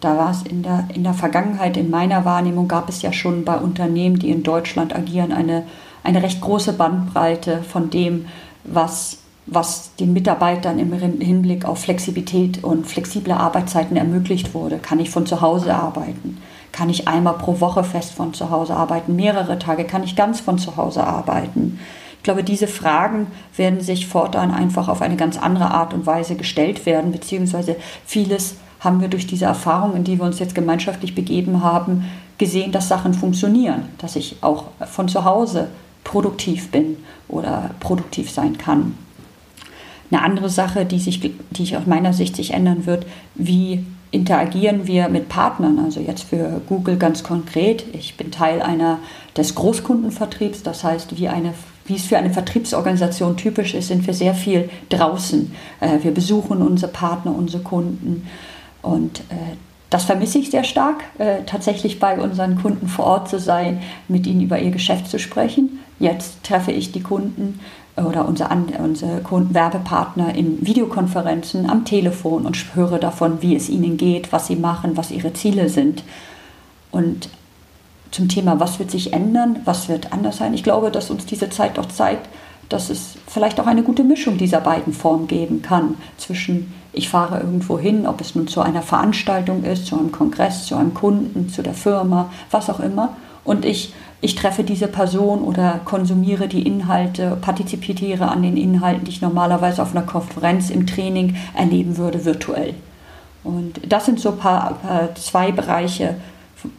Da 0.00 0.16
war 0.16 0.30
es 0.32 0.42
in 0.42 0.64
der, 0.64 0.88
in 0.92 1.04
der 1.04 1.14
Vergangenheit, 1.14 1.76
in 1.76 1.88
meiner 1.90 2.24
Wahrnehmung, 2.24 2.66
gab 2.66 2.88
es 2.88 3.02
ja 3.02 3.12
schon 3.12 3.44
bei 3.44 3.56
Unternehmen, 3.56 4.18
die 4.18 4.30
in 4.30 4.42
Deutschland 4.42 4.94
agieren, 4.94 5.30
eine, 5.30 5.64
eine 6.02 6.22
recht 6.22 6.40
große 6.40 6.72
Bandbreite 6.72 7.62
von 7.62 7.88
dem, 7.88 8.26
was, 8.64 9.18
was 9.46 9.94
den 9.96 10.12
Mitarbeitern 10.12 10.78
im 10.78 10.92
Hinblick 10.92 11.64
auf 11.64 11.80
Flexibilität 11.80 12.62
und 12.62 12.86
flexible 12.86 13.32
Arbeitszeiten 13.32 13.96
ermöglicht 13.96 14.54
wurde. 14.54 14.78
Kann 14.78 15.00
ich 15.00 15.10
von 15.10 15.26
zu 15.26 15.40
Hause 15.40 15.74
arbeiten? 15.74 16.38
Kann 16.70 16.88
ich 16.88 17.08
einmal 17.08 17.34
pro 17.34 17.60
Woche 17.60 17.84
fest 17.84 18.12
von 18.14 18.32
zu 18.34 18.50
Hause 18.50 18.74
arbeiten? 18.74 19.16
Mehrere 19.16 19.58
Tage? 19.58 19.84
Kann 19.84 20.04
ich 20.04 20.16
ganz 20.16 20.40
von 20.40 20.58
zu 20.58 20.76
Hause 20.76 21.04
arbeiten? 21.04 21.80
Ich 22.16 22.22
glaube, 22.22 22.44
diese 22.44 22.68
Fragen 22.68 23.26
werden 23.56 23.80
sich 23.80 24.06
fortan 24.06 24.52
einfach 24.52 24.88
auf 24.88 25.02
eine 25.02 25.16
ganz 25.16 25.36
andere 25.36 25.72
Art 25.72 25.92
und 25.92 26.06
Weise 26.06 26.36
gestellt 26.36 26.86
werden, 26.86 27.10
beziehungsweise 27.10 27.74
vieles 28.06 28.54
haben 28.78 29.00
wir 29.00 29.08
durch 29.08 29.26
diese 29.26 29.46
Erfahrung, 29.46 29.96
in 29.96 30.04
die 30.04 30.18
wir 30.18 30.24
uns 30.24 30.38
jetzt 30.38 30.54
gemeinschaftlich 30.54 31.16
begeben 31.16 31.64
haben, 31.64 32.04
gesehen, 32.38 32.72
dass 32.72 32.88
Sachen 32.88 33.12
funktionieren, 33.12 33.88
dass 33.98 34.16
ich 34.16 34.36
auch 34.40 34.66
von 34.88 35.08
zu 35.08 35.24
Hause 35.24 35.68
produktiv 36.04 36.70
bin 36.70 36.96
oder 37.28 37.70
produktiv 37.80 38.30
sein 38.30 38.56
kann. 38.56 38.96
Eine 40.12 40.24
andere 40.24 40.50
Sache, 40.50 40.84
die 40.84 40.98
sich, 40.98 41.20
die 41.20 41.62
ich 41.62 41.74
aus 41.74 41.86
meiner 41.86 42.12
Sicht 42.12 42.36
sich 42.36 42.52
ändern 42.52 42.84
wird, 42.84 43.06
wie 43.34 43.82
interagieren 44.10 44.86
wir 44.86 45.08
mit 45.08 45.30
Partnern, 45.30 45.78
also 45.78 46.00
jetzt 46.00 46.24
für 46.24 46.60
Google 46.68 46.98
ganz 46.98 47.22
konkret. 47.22 47.86
Ich 47.94 48.18
bin 48.18 48.30
Teil 48.30 48.60
einer 48.60 48.98
des 49.38 49.54
Großkundenvertriebs, 49.54 50.62
das 50.62 50.84
heißt, 50.84 51.18
wie, 51.18 51.28
eine, 51.28 51.54
wie 51.86 51.96
es 51.96 52.04
für 52.04 52.18
eine 52.18 52.28
Vertriebsorganisation 52.28 53.38
typisch 53.38 53.72
ist, 53.72 53.88
sind 53.88 54.06
wir 54.06 54.12
sehr 54.12 54.34
viel 54.34 54.68
draußen. 54.90 55.50
Äh, 55.80 56.02
wir 56.02 56.12
besuchen 56.12 56.60
unsere 56.60 56.92
Partner, 56.92 57.34
unsere 57.34 57.62
Kunden 57.62 58.26
und 58.82 59.20
äh, 59.30 59.56
das 59.88 60.04
vermisse 60.04 60.38
ich 60.38 60.50
sehr 60.50 60.64
stark, 60.64 61.04
äh, 61.18 61.42
tatsächlich 61.46 62.00
bei 62.00 62.18
unseren 62.18 62.60
Kunden 62.60 62.88
vor 62.88 63.06
Ort 63.06 63.28
zu 63.30 63.38
sein, 63.38 63.82
mit 64.08 64.26
ihnen 64.26 64.42
über 64.42 64.58
ihr 64.58 64.70
Geschäft 64.70 65.08
zu 65.08 65.18
sprechen. 65.18 65.80
Jetzt 65.98 66.42
treffe 66.44 66.72
ich 66.72 66.92
die 66.92 67.02
Kunden 67.02 67.60
oder 67.96 68.26
unsere, 68.26 68.48
unsere 68.78 69.20
Werbepartner 69.30 70.34
in 70.34 70.64
Videokonferenzen 70.66 71.68
am 71.68 71.84
Telefon 71.84 72.46
und 72.46 72.74
höre 72.74 72.98
davon, 72.98 73.42
wie 73.42 73.54
es 73.54 73.68
ihnen 73.68 73.96
geht, 73.96 74.32
was 74.32 74.46
sie 74.46 74.56
machen, 74.56 74.96
was 74.96 75.10
ihre 75.10 75.32
Ziele 75.34 75.68
sind. 75.68 76.02
Und 76.90 77.28
zum 78.10 78.28
Thema, 78.28 78.60
was 78.60 78.78
wird 78.78 78.90
sich 78.90 79.12
ändern, 79.12 79.60
was 79.64 79.88
wird 79.88 80.12
anders 80.12 80.38
sein, 80.38 80.54
ich 80.54 80.62
glaube, 80.62 80.90
dass 80.90 81.10
uns 81.10 81.26
diese 81.26 81.50
Zeit 81.50 81.78
doch 81.78 81.86
zeigt, 81.86 82.28
dass 82.68 82.88
es 82.88 83.16
vielleicht 83.26 83.60
auch 83.60 83.66
eine 83.66 83.82
gute 83.82 84.04
Mischung 84.04 84.38
dieser 84.38 84.60
beiden 84.60 84.94
Formen 84.94 85.26
geben 85.26 85.60
kann. 85.60 85.96
Zwischen 86.16 86.72
ich 86.92 87.08
fahre 87.08 87.40
irgendwo 87.40 87.78
hin, 87.78 88.06
ob 88.06 88.20
es 88.20 88.34
nun 88.34 88.48
zu 88.48 88.60
einer 88.60 88.82
Veranstaltung 88.82 89.64
ist, 89.64 89.86
zu 89.86 89.98
einem 89.98 90.12
Kongress, 90.12 90.66
zu 90.66 90.76
einem 90.76 90.94
Kunden, 90.94 91.48
zu 91.48 91.62
der 91.62 91.74
Firma, 91.74 92.30
was 92.50 92.70
auch 92.70 92.80
immer. 92.80 93.16
Und 93.44 93.64
ich 93.64 93.94
ich 94.22 94.36
treffe 94.36 94.62
diese 94.62 94.86
Person 94.86 95.42
oder 95.42 95.80
konsumiere 95.84 96.46
die 96.46 96.62
Inhalte, 96.62 97.36
partizipiere 97.40 98.28
an 98.28 98.42
den 98.42 98.56
Inhalten, 98.56 99.04
die 99.04 99.10
ich 99.10 99.20
normalerweise 99.20 99.82
auf 99.82 99.94
einer 99.94 100.06
Konferenz 100.06 100.70
im 100.70 100.86
Training 100.86 101.36
erleben 101.54 101.96
würde, 101.96 102.24
virtuell. 102.24 102.74
Und 103.42 103.80
das 103.86 104.06
sind 104.06 104.20
so 104.20 104.32
paar, 104.32 104.74
paar 104.74 105.14
zwei 105.16 105.50
Bereiche, 105.50 106.14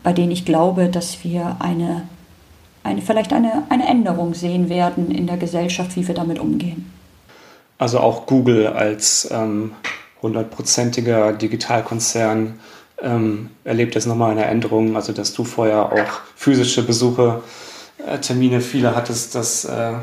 bei 0.03 0.13
denen 0.13 0.31
ich 0.31 0.45
glaube, 0.45 0.87
dass 0.87 1.25
wir 1.25 1.57
eine, 1.59 2.07
eine, 2.83 3.01
vielleicht 3.01 3.33
eine, 3.33 3.63
eine 3.67 3.89
Änderung 3.89 4.33
sehen 4.33 4.69
werden 4.69 5.11
in 5.11 5.27
der 5.27 5.35
Gesellschaft, 5.35 5.97
wie 5.97 6.07
wir 6.07 6.15
damit 6.15 6.39
umgehen. 6.39 6.89
Also 7.77 7.99
auch 7.99 8.25
Google 8.25 8.67
als 8.67 9.29
hundertprozentiger 10.21 11.31
ähm, 11.31 11.37
Digitalkonzern 11.37 12.53
ähm, 13.03 13.49
erlebt 13.63 13.95
jetzt 13.95 14.07
nochmal 14.07 14.31
eine 14.31 14.45
Änderung, 14.45 14.95
also 14.95 15.13
dass 15.13 15.33
du 15.33 15.43
vorher 15.43 15.91
auch 15.91 16.21
physische 16.35 16.83
Besuche, 16.83 17.41
äh, 18.07 18.17
Termine 18.19 18.61
viele 18.61 18.95
hattest, 18.95 19.35
das 19.35 19.65
äh, 19.65 19.93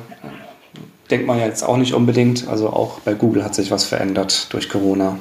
denkt 1.11 1.27
man 1.27 1.39
ja 1.39 1.47
jetzt 1.47 1.63
auch 1.63 1.77
nicht 1.77 1.95
unbedingt. 1.95 2.47
Also 2.49 2.69
auch 2.69 3.01
bei 3.01 3.15
Google 3.15 3.45
hat 3.45 3.55
sich 3.55 3.71
was 3.71 3.85
verändert 3.85 4.53
durch 4.53 4.69
Corona. 4.69 5.17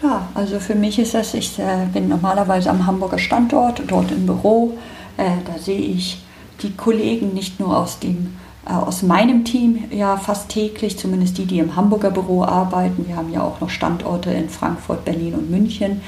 Klar, 0.00 0.28
also 0.34 0.60
für 0.60 0.74
mich 0.74 0.98
ist 0.98 1.14
das, 1.14 1.34
ich 1.34 1.58
äh, 1.58 1.86
bin 1.92 2.08
normalerweise 2.08 2.70
am 2.70 2.86
Hamburger 2.86 3.18
Standort, 3.18 3.82
dort 3.86 4.10
im 4.10 4.26
Büro. 4.26 4.76
Äh, 5.16 5.30
da 5.44 5.58
sehe 5.60 5.80
ich 5.80 6.22
die 6.62 6.74
Kollegen 6.74 7.34
nicht 7.34 7.60
nur 7.60 7.76
aus 7.76 7.98
dem 7.98 8.36
äh, 8.66 8.72
aus 8.72 9.02
meinem 9.02 9.44
Team 9.44 9.84
ja 9.90 10.16
fast 10.16 10.50
täglich, 10.50 10.98
zumindest 10.98 11.38
die, 11.38 11.46
die 11.46 11.58
im 11.58 11.74
Hamburger 11.74 12.10
Büro 12.10 12.44
arbeiten. 12.44 13.06
Wir 13.08 13.16
haben 13.16 13.32
ja 13.32 13.42
auch 13.42 13.60
noch 13.60 13.70
Standorte 13.70 14.30
in 14.30 14.48
Frankfurt, 14.48 15.04
Berlin 15.04 15.34
und 15.34 15.50
München 15.50 16.00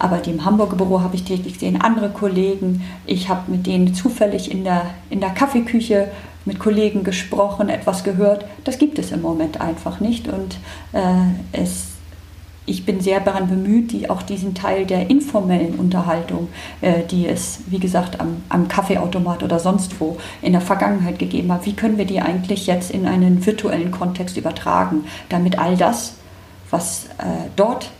aber 0.00 0.16
die 0.16 0.30
im 0.30 0.44
Hamburger 0.46 0.76
Büro 0.76 1.02
habe 1.02 1.14
ich 1.14 1.24
täglich 1.24 1.54
gesehen, 1.54 1.80
andere 1.80 2.08
Kollegen. 2.08 2.82
Ich 3.06 3.28
habe 3.28 3.50
mit 3.50 3.66
denen 3.66 3.94
zufällig 3.94 4.50
in 4.50 4.64
der, 4.64 4.86
in 5.10 5.20
der 5.20 5.30
Kaffeeküche 5.30 6.08
mit 6.46 6.58
Kollegen 6.58 7.04
gesprochen, 7.04 7.68
etwas 7.68 8.02
gehört. 8.02 8.46
Das 8.64 8.78
gibt 8.78 8.98
es 8.98 9.12
im 9.12 9.20
Moment 9.20 9.60
einfach 9.60 10.00
nicht. 10.00 10.26
Und 10.26 10.56
äh, 10.92 11.02
es, 11.52 11.88
ich 12.64 12.86
bin 12.86 13.02
sehr 13.02 13.20
daran 13.20 13.48
bemüht, 13.48 13.92
die, 13.92 14.08
auch 14.08 14.22
diesen 14.22 14.54
Teil 14.54 14.86
der 14.86 15.10
informellen 15.10 15.74
Unterhaltung, 15.74 16.48
äh, 16.80 17.02
die 17.10 17.26
es, 17.26 17.60
wie 17.66 17.78
gesagt, 17.78 18.20
am, 18.20 18.38
am 18.48 18.68
Kaffeeautomat 18.68 19.42
oder 19.42 19.58
sonst 19.58 20.00
wo 20.00 20.16
in 20.40 20.52
der 20.52 20.62
Vergangenheit 20.62 21.18
gegeben 21.18 21.52
hat, 21.52 21.66
wie 21.66 21.74
können 21.74 21.98
wir 21.98 22.06
die 22.06 22.22
eigentlich 22.22 22.66
jetzt 22.66 22.90
in 22.90 23.06
einen 23.06 23.44
virtuellen 23.44 23.90
Kontext 23.90 24.38
übertragen, 24.38 25.04
damit 25.28 25.58
all 25.58 25.76
das, 25.76 26.14
was 26.70 27.04
äh, 27.18 27.50
dort 27.54 27.90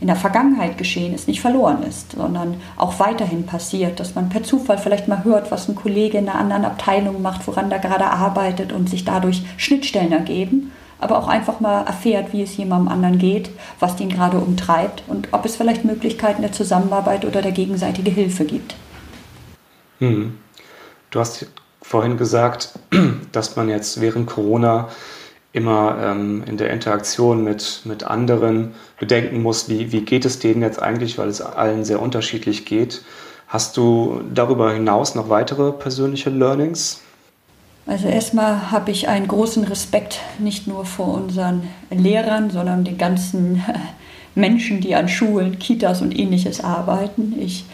in 0.00 0.08
der 0.08 0.16
Vergangenheit 0.16 0.76
geschehen 0.76 1.14
ist, 1.14 1.26
nicht 1.26 1.40
verloren 1.40 1.82
ist, 1.82 2.12
sondern 2.12 2.60
auch 2.76 2.98
weiterhin 2.98 3.46
passiert, 3.46 3.98
dass 3.98 4.14
man 4.14 4.28
per 4.28 4.42
Zufall 4.42 4.76
vielleicht 4.76 5.08
mal 5.08 5.24
hört, 5.24 5.50
was 5.50 5.68
ein 5.68 5.74
Kollege 5.74 6.18
in 6.18 6.28
einer 6.28 6.38
anderen 6.38 6.66
Abteilung 6.66 7.22
macht, 7.22 7.46
woran 7.46 7.70
er 7.70 7.78
gerade 7.78 8.06
arbeitet 8.06 8.72
und 8.72 8.90
sich 8.90 9.04
dadurch 9.04 9.42
Schnittstellen 9.56 10.12
ergeben, 10.12 10.72
aber 10.98 11.18
auch 11.18 11.28
einfach 11.28 11.60
mal 11.60 11.82
erfährt, 11.82 12.32
wie 12.32 12.42
es 12.42 12.56
jemandem 12.56 12.88
anderen 12.88 13.18
geht, 13.18 13.50
was 13.80 13.96
den 13.96 14.10
gerade 14.10 14.38
umtreibt 14.38 15.02
und 15.08 15.28
ob 15.32 15.44
es 15.46 15.56
vielleicht 15.56 15.84
Möglichkeiten 15.84 16.42
der 16.42 16.52
Zusammenarbeit 16.52 17.24
oder 17.24 17.40
der 17.40 17.52
gegenseitigen 17.52 18.14
Hilfe 18.14 18.44
gibt. 18.44 18.74
Hm. 19.98 20.38
Du 21.10 21.20
hast 21.20 21.46
vorhin 21.80 22.18
gesagt, 22.18 22.78
dass 23.32 23.56
man 23.56 23.68
jetzt 23.70 24.00
während 24.00 24.26
Corona 24.26 24.88
immer 25.56 25.96
ähm, 26.00 26.44
in 26.46 26.58
der 26.58 26.70
Interaktion 26.70 27.42
mit, 27.42 27.80
mit 27.84 28.04
anderen 28.04 28.74
bedenken 29.00 29.42
muss, 29.42 29.68
wie, 29.68 29.90
wie 29.90 30.02
geht 30.02 30.26
es 30.26 30.38
denen 30.38 30.62
jetzt 30.62 30.80
eigentlich, 30.80 31.16
weil 31.16 31.28
es 31.28 31.40
allen 31.40 31.84
sehr 31.84 32.00
unterschiedlich 32.02 32.66
geht. 32.66 33.02
Hast 33.48 33.76
du 33.76 34.20
darüber 34.34 34.72
hinaus 34.72 35.14
noch 35.14 35.30
weitere 35.30 35.72
persönliche 35.72 36.30
Learnings? 36.30 37.00
Also 37.86 38.08
erstmal 38.08 38.70
habe 38.70 38.90
ich 38.90 39.08
einen 39.08 39.28
großen 39.28 39.64
Respekt 39.64 40.20
nicht 40.38 40.66
nur 40.66 40.84
vor 40.84 41.14
unseren 41.14 41.68
Lehrern, 41.90 42.50
sondern 42.50 42.84
den 42.84 42.98
ganzen 42.98 43.64
Menschen, 44.34 44.80
die 44.80 44.94
an 44.94 45.08
Schulen, 45.08 45.58
Kitas 45.58 46.02
und 46.02 46.18
ähnliches 46.18 46.62
arbeiten. 46.62 47.34
Ich 47.40 47.64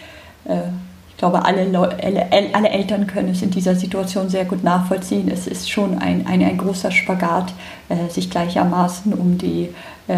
äh, 0.45 0.68
glaube, 1.22 1.44
alle, 1.44 1.88
alle 2.52 2.68
Eltern 2.68 3.06
können 3.06 3.28
es 3.28 3.42
in 3.42 3.52
dieser 3.52 3.76
Situation 3.76 4.28
sehr 4.28 4.44
gut 4.44 4.64
nachvollziehen. 4.64 5.30
Es 5.32 5.46
ist 5.46 5.70
schon 5.70 5.98
ein, 5.98 6.26
ein, 6.26 6.42
ein 6.42 6.58
großer 6.58 6.90
Spagat, 6.90 7.54
äh, 7.88 8.11
sich 8.11 8.28
gleichermaßen 8.28 9.14
um 9.14 9.38
die, 9.38 9.68
äh, 10.08 10.16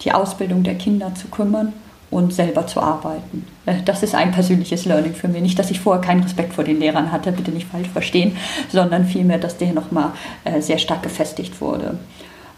die 0.00 0.12
Ausbildung 0.12 0.62
der 0.62 0.76
Kinder 0.76 1.14
zu 1.14 1.28
kümmern 1.28 1.74
und 2.10 2.32
selber 2.32 2.66
zu 2.66 2.80
arbeiten. 2.80 3.44
Äh, 3.66 3.82
das 3.84 4.02
ist 4.02 4.14
ein 4.14 4.32
persönliches 4.32 4.86
Learning 4.86 5.12
für 5.12 5.28
mich. 5.28 5.42
Nicht, 5.42 5.58
dass 5.58 5.70
ich 5.70 5.80
vorher 5.80 6.00
keinen 6.00 6.22
Respekt 6.22 6.54
vor 6.54 6.64
den 6.64 6.80
Lehrern 6.80 7.12
hatte, 7.12 7.30
bitte 7.30 7.50
nicht 7.50 7.68
falsch 7.68 7.88
verstehen, 7.88 8.34
sondern 8.72 9.04
vielmehr, 9.04 9.38
dass 9.38 9.58
der 9.58 9.74
nochmal 9.74 10.12
äh, 10.44 10.62
sehr 10.62 10.78
stark 10.78 11.02
gefestigt 11.02 11.60
wurde. 11.60 11.98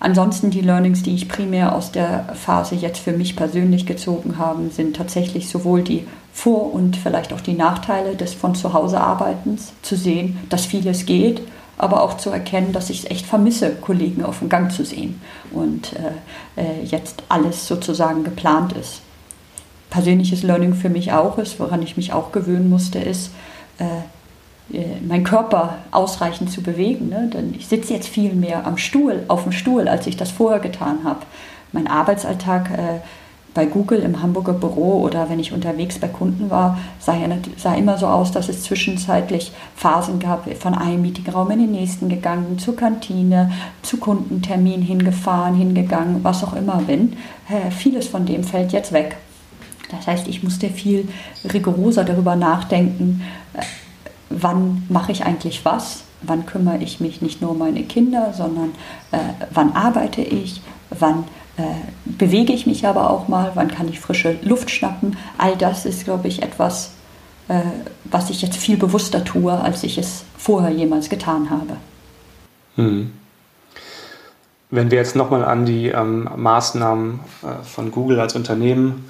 Ansonsten 0.01 0.51
die 0.51 0.63
Learnings, 0.63 1.03
die 1.03 1.15
ich 1.15 1.29
primär 1.29 1.75
aus 1.75 1.93
der 1.93 2.31
Phase 2.35 2.75
jetzt 2.75 3.01
für 3.01 3.13
mich 3.13 3.37
persönlich 3.37 3.85
gezogen 3.85 4.39
habe, 4.39 4.71
sind 4.71 4.97
tatsächlich 4.97 5.51
sowohl 5.51 5.83
die 5.83 6.07
vor- 6.33 6.73
und 6.73 6.97
vielleicht 6.97 7.35
auch 7.35 7.43
die 7.43 7.53
Nachteile 7.53 8.17
des 8.17 8.33
von 8.33 8.55
zu 8.55 8.73
Hause 8.73 8.99
Arbeitens 8.99 9.75
zu 9.83 9.97
sehen, 9.97 10.39
dass 10.49 10.65
vieles 10.65 11.05
geht, 11.05 11.43
aber 11.77 12.03
auch 12.03 12.17
zu 12.17 12.31
erkennen, 12.31 12.73
dass 12.73 12.89
ich 12.89 13.01
es 13.01 13.11
echt 13.11 13.27
vermisse, 13.27 13.75
Kollegen 13.75 14.25
auf 14.25 14.39
dem 14.39 14.49
Gang 14.49 14.73
zu 14.73 14.87
sehen 14.87 15.21
und 15.53 15.93
äh, 15.93 16.63
äh, 16.63 16.85
jetzt 16.85 17.23
alles 17.29 17.69
sozusagen 17.69 18.25
geplant 18.25 18.73
ist. 18.73 19.03
Persönliches 19.91 20.43
Learning 20.43 20.73
für 20.75 20.89
mich 20.89 21.13
auch 21.13 21.37
ist, 21.37 21.61
woran 21.61 21.83
ich 21.83 21.99
mich 21.99 22.15
auch 22.15 22.33
gewöhnen 22.33 22.71
musste, 22.71 23.01
ist, 23.01 23.33
äh, 23.79 23.85
meinen 25.07 25.25
Körper 25.25 25.79
ausreichend 25.91 26.51
zu 26.51 26.63
bewegen. 26.63 27.09
Ne? 27.09 27.31
Denn 27.33 27.55
ich 27.57 27.67
sitze 27.67 27.95
jetzt 27.95 28.09
viel 28.09 28.35
mehr 28.35 28.67
am 28.67 28.77
Stuhl, 28.77 29.25
auf 29.29 29.43
dem 29.43 29.53
Stuhl, 29.53 29.89
als 29.89 30.07
ich 30.07 30.17
das 30.17 30.31
vorher 30.31 30.61
getan 30.61 31.01
habe. 31.05 31.21
Mein 31.73 31.87
Arbeitsalltag 31.87 32.71
äh, 32.71 33.01
bei 33.53 33.67
Google 33.67 34.01
im 34.01 34.23
Hamburger 34.23 34.53
Büro 34.53 35.01
oder 35.01 35.29
wenn 35.29 35.41
ich 35.41 35.53
unterwegs 35.53 35.99
bei 35.99 36.09
Kunden 36.09 36.51
war, 36.51 36.79
sah, 37.01 37.17
ja, 37.17 37.27
sah 37.57 37.75
immer 37.75 37.99
so 37.99 38.07
aus, 38.07 38.31
dass 38.31 38.49
es 38.49 38.63
zwischenzeitlich 38.63 39.53
Phasen 39.75 40.21
gab, 40.21 40.49
von 40.57 40.75
einem 40.75 41.03
Meetingraum 41.03 41.51
in 41.51 41.59
den 41.59 41.73
nächsten 41.73 42.09
gegangen, 42.09 42.59
zur 42.59 42.77
Kantine, 42.77 43.51
zu 43.83 43.97
Kundentermin 43.97 44.83
hingefahren, 44.83 45.55
hingegangen, 45.55 46.23
was 46.23 46.45
auch 46.45 46.55
immer 46.55 46.77
bin. 46.79 47.17
Äh, 47.49 47.71
vieles 47.71 48.07
von 48.07 48.25
dem 48.25 48.45
fällt 48.45 48.73
jetzt 48.73 48.93
weg. 48.93 49.17
Das 49.91 50.07
heißt, 50.07 50.29
ich 50.29 50.45
musste 50.45 50.69
viel 50.69 51.09
rigoroser 51.53 52.05
darüber 52.05 52.37
nachdenken, 52.37 53.23
äh, 53.55 53.63
wann 54.31 54.85
mache 54.88 55.12
ich 55.12 55.25
eigentlich 55.25 55.64
was, 55.64 56.05
wann 56.23 56.47
kümmere 56.47 56.79
ich 56.79 57.01
mich 57.01 57.21
nicht 57.21 57.43
nur 57.43 57.53
um 57.53 57.59
meine 57.59 57.83
Kinder, 57.83 58.33
sondern 58.33 58.71
äh, 59.12 59.19
wann 59.51 59.73
arbeite 59.73 60.23
ich, 60.23 60.62
wann 60.90 61.25
äh, 61.57 61.62
bewege 62.05 62.53
ich 62.53 62.66
mich 62.66 62.87
aber 62.87 63.11
auch 63.11 63.29
mal, 63.29 63.53
wann 63.55 63.69
kann 63.69 63.88
ich 63.88 64.01
frische 64.01 64.38
Luft 64.43 64.71
schnappen. 64.71 65.16
All 65.37 65.57
das 65.57 65.85
ist, 65.85 66.05
glaube 66.05 66.29
ich, 66.29 66.43
etwas, 66.43 66.93
äh, 67.49 67.61
was 68.05 68.31
ich 68.31 68.43
jetzt 68.43 68.57
viel 68.57 68.77
bewusster 68.77 69.25
tue, 69.25 69.53
als 69.53 69.83
ich 69.83 69.99
es 69.99 70.25
vorher 70.38 70.71
jemals 70.71 71.09
getan 71.09 71.51
habe. 71.51 71.77
Hm. 72.77 73.12
Wenn 74.71 74.90
wir 74.90 74.99
jetzt 74.99 75.16
nochmal 75.16 75.45
an 75.45 75.66
die 75.66 75.88
ähm, 75.88 76.29
Maßnahmen 76.37 77.21
äh, 77.43 77.64
von 77.64 77.90
Google 77.90 78.21
als 78.21 78.37
Unternehmen, 78.37 79.07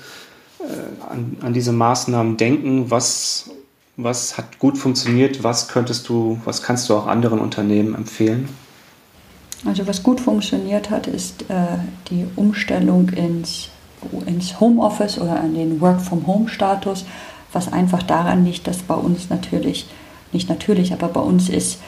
äh, 0.60 1.12
an, 1.12 1.36
an, 1.42 1.52
diese 1.52 1.72
Maßnahmen 1.72 2.38
denken, 2.38 2.90
was, 2.90 3.50
was 4.02 4.36
hat 4.36 4.58
gut 4.58 4.78
funktioniert, 4.78 5.42
was 5.42 5.68
könntest 5.68 6.08
du, 6.08 6.40
was 6.44 6.62
kannst 6.62 6.88
du 6.88 6.96
auch 6.96 7.06
anderen 7.06 7.40
Unternehmen 7.40 7.94
empfehlen? 7.94 8.48
Also 9.64 9.86
was 9.86 10.02
gut 10.02 10.20
funktioniert 10.20 10.90
hat, 10.90 11.06
ist 11.06 11.42
äh, 11.50 11.78
die 12.10 12.26
Umstellung 12.36 13.10
ins, 13.10 13.68
ins 14.26 14.58
Homeoffice 14.58 15.18
oder 15.18 15.38
an 15.40 15.54
den 15.54 15.80
Work-from-Home-Status, 15.80 17.04
was 17.52 17.72
einfach 17.72 18.02
daran 18.02 18.44
liegt, 18.44 18.66
dass 18.66 18.78
bei 18.78 18.94
uns 18.94 19.28
natürlich, 19.28 19.86
nicht 20.32 20.48
natürlich, 20.48 20.92
aber 20.92 21.08
bei 21.08 21.20
uns 21.20 21.48
ist, 21.48 21.78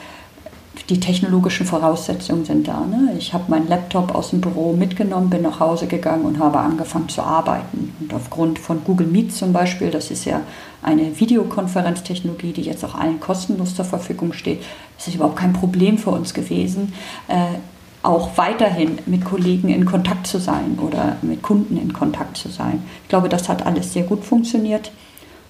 die 0.89 0.99
technologischen 0.99 1.65
Voraussetzungen 1.65 2.43
sind 2.43 2.67
da. 2.67 2.81
Ne? 2.81 3.15
Ich 3.17 3.33
habe 3.33 3.45
meinen 3.47 3.69
Laptop 3.69 4.13
aus 4.13 4.31
dem 4.31 4.41
Büro 4.41 4.73
mitgenommen, 4.73 5.29
bin 5.29 5.41
nach 5.41 5.59
Hause 5.59 5.87
gegangen 5.87 6.25
und 6.25 6.39
habe 6.39 6.59
angefangen 6.59 7.07
zu 7.07 7.21
arbeiten. 7.21 7.95
Und 7.99 8.13
aufgrund 8.13 8.59
von 8.59 8.83
Google 8.83 9.07
Meet 9.07 9.33
zum 9.33 9.53
Beispiel, 9.53 9.91
das 9.91 10.11
ist 10.11 10.25
ja 10.25 10.41
eine 10.81 11.17
Videokonferenztechnologie, 11.17 12.51
die 12.51 12.63
jetzt 12.63 12.83
auch 12.83 12.95
allen 12.95 13.21
kostenlos 13.21 13.75
zur 13.75 13.85
Verfügung 13.85 14.33
steht, 14.33 14.61
ist 14.97 15.07
es 15.07 15.15
überhaupt 15.15 15.37
kein 15.37 15.53
Problem 15.53 15.97
für 15.97 16.09
uns 16.09 16.33
gewesen, 16.33 16.93
äh, 17.29 17.57
auch 18.01 18.37
weiterhin 18.37 18.99
mit 19.05 19.23
Kollegen 19.23 19.69
in 19.69 19.85
Kontakt 19.85 20.27
zu 20.27 20.37
sein 20.37 20.77
oder 20.85 21.15
mit 21.21 21.41
Kunden 21.41 21.77
in 21.77 21.93
Kontakt 21.93 22.35
zu 22.35 22.49
sein. 22.49 22.83
Ich 23.03 23.09
glaube, 23.09 23.29
das 23.29 23.47
hat 23.47 23.65
alles 23.65 23.93
sehr 23.93 24.03
gut 24.03 24.25
funktioniert. 24.25 24.91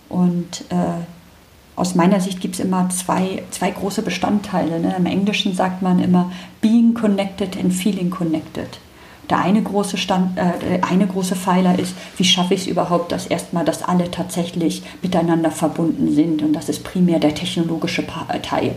Und 0.09 0.65
äh, 0.69 1.01
aus 1.75 1.95
meiner 1.95 2.19
Sicht 2.19 2.39
gibt 2.39 2.55
es 2.55 2.59
immer 2.59 2.89
zwei, 2.89 3.43
zwei 3.51 3.71
große 3.71 4.03
Bestandteile. 4.03 4.79
Ne? 4.79 4.95
Im 4.97 5.05
Englischen 5.05 5.55
sagt 5.55 5.81
man 5.81 5.99
immer 5.99 6.31
being 6.61 6.93
connected 6.93 7.57
and 7.57 7.73
feeling 7.73 8.09
connected. 8.09 8.79
Der 9.29 9.39
eine 9.39 9.61
große, 9.61 9.97
Stand, 9.97 10.37
äh, 10.37 10.79
eine 10.81 11.07
große 11.07 11.35
Pfeiler 11.35 11.79
ist, 11.79 11.95
wie 12.17 12.25
schaffe 12.25 12.53
ich 12.53 12.61
es 12.61 12.67
überhaupt, 12.67 13.11
dass 13.11 13.25
erstmal, 13.25 13.63
dass 13.63 13.83
alle 13.83 14.11
tatsächlich 14.11 14.83
miteinander 15.01 15.49
verbunden 15.49 16.13
sind. 16.13 16.41
Und 16.41 16.53
das 16.53 16.69
ist 16.69 16.83
primär 16.83 17.19
der 17.19 17.33
technologische 17.33 18.05
Teil. 18.41 18.75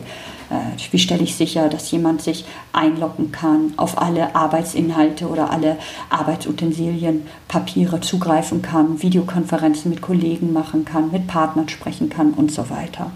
Äh, 0.51 0.93
wie 0.93 0.99
stelle 0.99 1.25
ich 1.25 1.35
sicher, 1.35 1.69
dass 1.69 1.91
jemand 1.91 2.23
sich 2.23 2.45
einloggen 2.73 3.33
kann, 3.33 3.75
auf 3.77 4.01
alle 4.01 4.37
Arbeitsinhalte 4.37 5.29
oder 5.29 5.51
alle 5.51 5.79
Arbeitsutensilien, 6.11 7.27
Papiere 7.49 8.01
zugreifen 8.01 8.63
kann, 8.63 9.03
Videokonferenzen 9.03 9.91
mit 9.91 10.01
Kollegen 10.01 10.53
machen 10.53 10.85
kann, 10.85 11.11
mit 11.11 11.27
Partnern 11.27 11.69
sprechen 11.69 12.09
kann 12.09 12.33
und 12.33 12.53
so 12.53 12.71
weiter. 12.71 13.11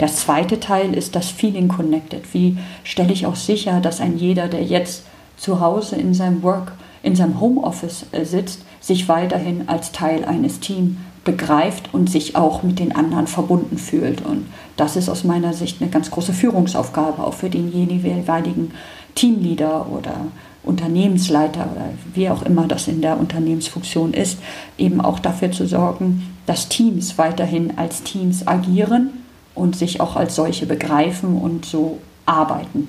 Der 0.00 0.08
zweite 0.08 0.58
Teil 0.58 0.94
ist 0.94 1.14
das 1.14 1.30
Feeling 1.30 1.68
Connected. 1.68 2.34
Wie 2.34 2.58
stelle 2.82 3.12
ich 3.12 3.26
auch 3.26 3.36
sicher, 3.36 3.80
dass 3.80 4.00
ein 4.00 4.18
jeder, 4.18 4.48
der 4.48 4.64
jetzt 4.64 5.04
zu 5.42 5.58
Hause 5.60 5.96
in 5.96 6.14
seinem 6.14 6.44
Work, 6.44 6.72
in 7.02 7.16
seinem 7.16 7.40
Homeoffice 7.40 8.06
äh, 8.12 8.24
sitzt, 8.24 8.62
sich 8.80 9.08
weiterhin 9.08 9.68
als 9.68 9.90
Teil 9.90 10.24
eines 10.24 10.60
Teams 10.60 10.96
begreift 11.24 11.92
und 11.92 12.08
sich 12.08 12.36
auch 12.36 12.62
mit 12.62 12.78
den 12.78 12.94
anderen 12.94 13.26
verbunden 13.26 13.76
fühlt. 13.76 14.24
Und 14.24 14.46
das 14.76 14.94
ist 14.94 15.08
aus 15.08 15.24
meiner 15.24 15.52
Sicht 15.52 15.80
eine 15.80 15.90
ganz 15.90 16.10
große 16.10 16.32
Führungsaufgabe, 16.32 17.24
auch 17.24 17.34
für 17.34 17.50
den 17.50 17.72
jeweiligen 17.72 18.72
Teamleader 19.16 19.88
oder 19.88 20.14
Unternehmensleiter 20.62 21.68
oder 21.72 21.86
wie 22.14 22.30
auch 22.30 22.42
immer 22.42 22.68
das 22.68 22.86
in 22.86 23.00
der 23.00 23.18
Unternehmensfunktion 23.18 24.14
ist, 24.14 24.38
eben 24.78 25.00
auch 25.00 25.18
dafür 25.18 25.50
zu 25.50 25.66
sorgen, 25.66 26.34
dass 26.46 26.68
Teams 26.68 27.18
weiterhin 27.18 27.78
als 27.78 28.04
Teams 28.04 28.46
agieren 28.46 29.10
und 29.56 29.76
sich 29.76 30.00
auch 30.00 30.14
als 30.14 30.36
solche 30.36 30.66
begreifen 30.66 31.36
und 31.36 31.64
so 31.64 31.98
arbeiten. 32.26 32.88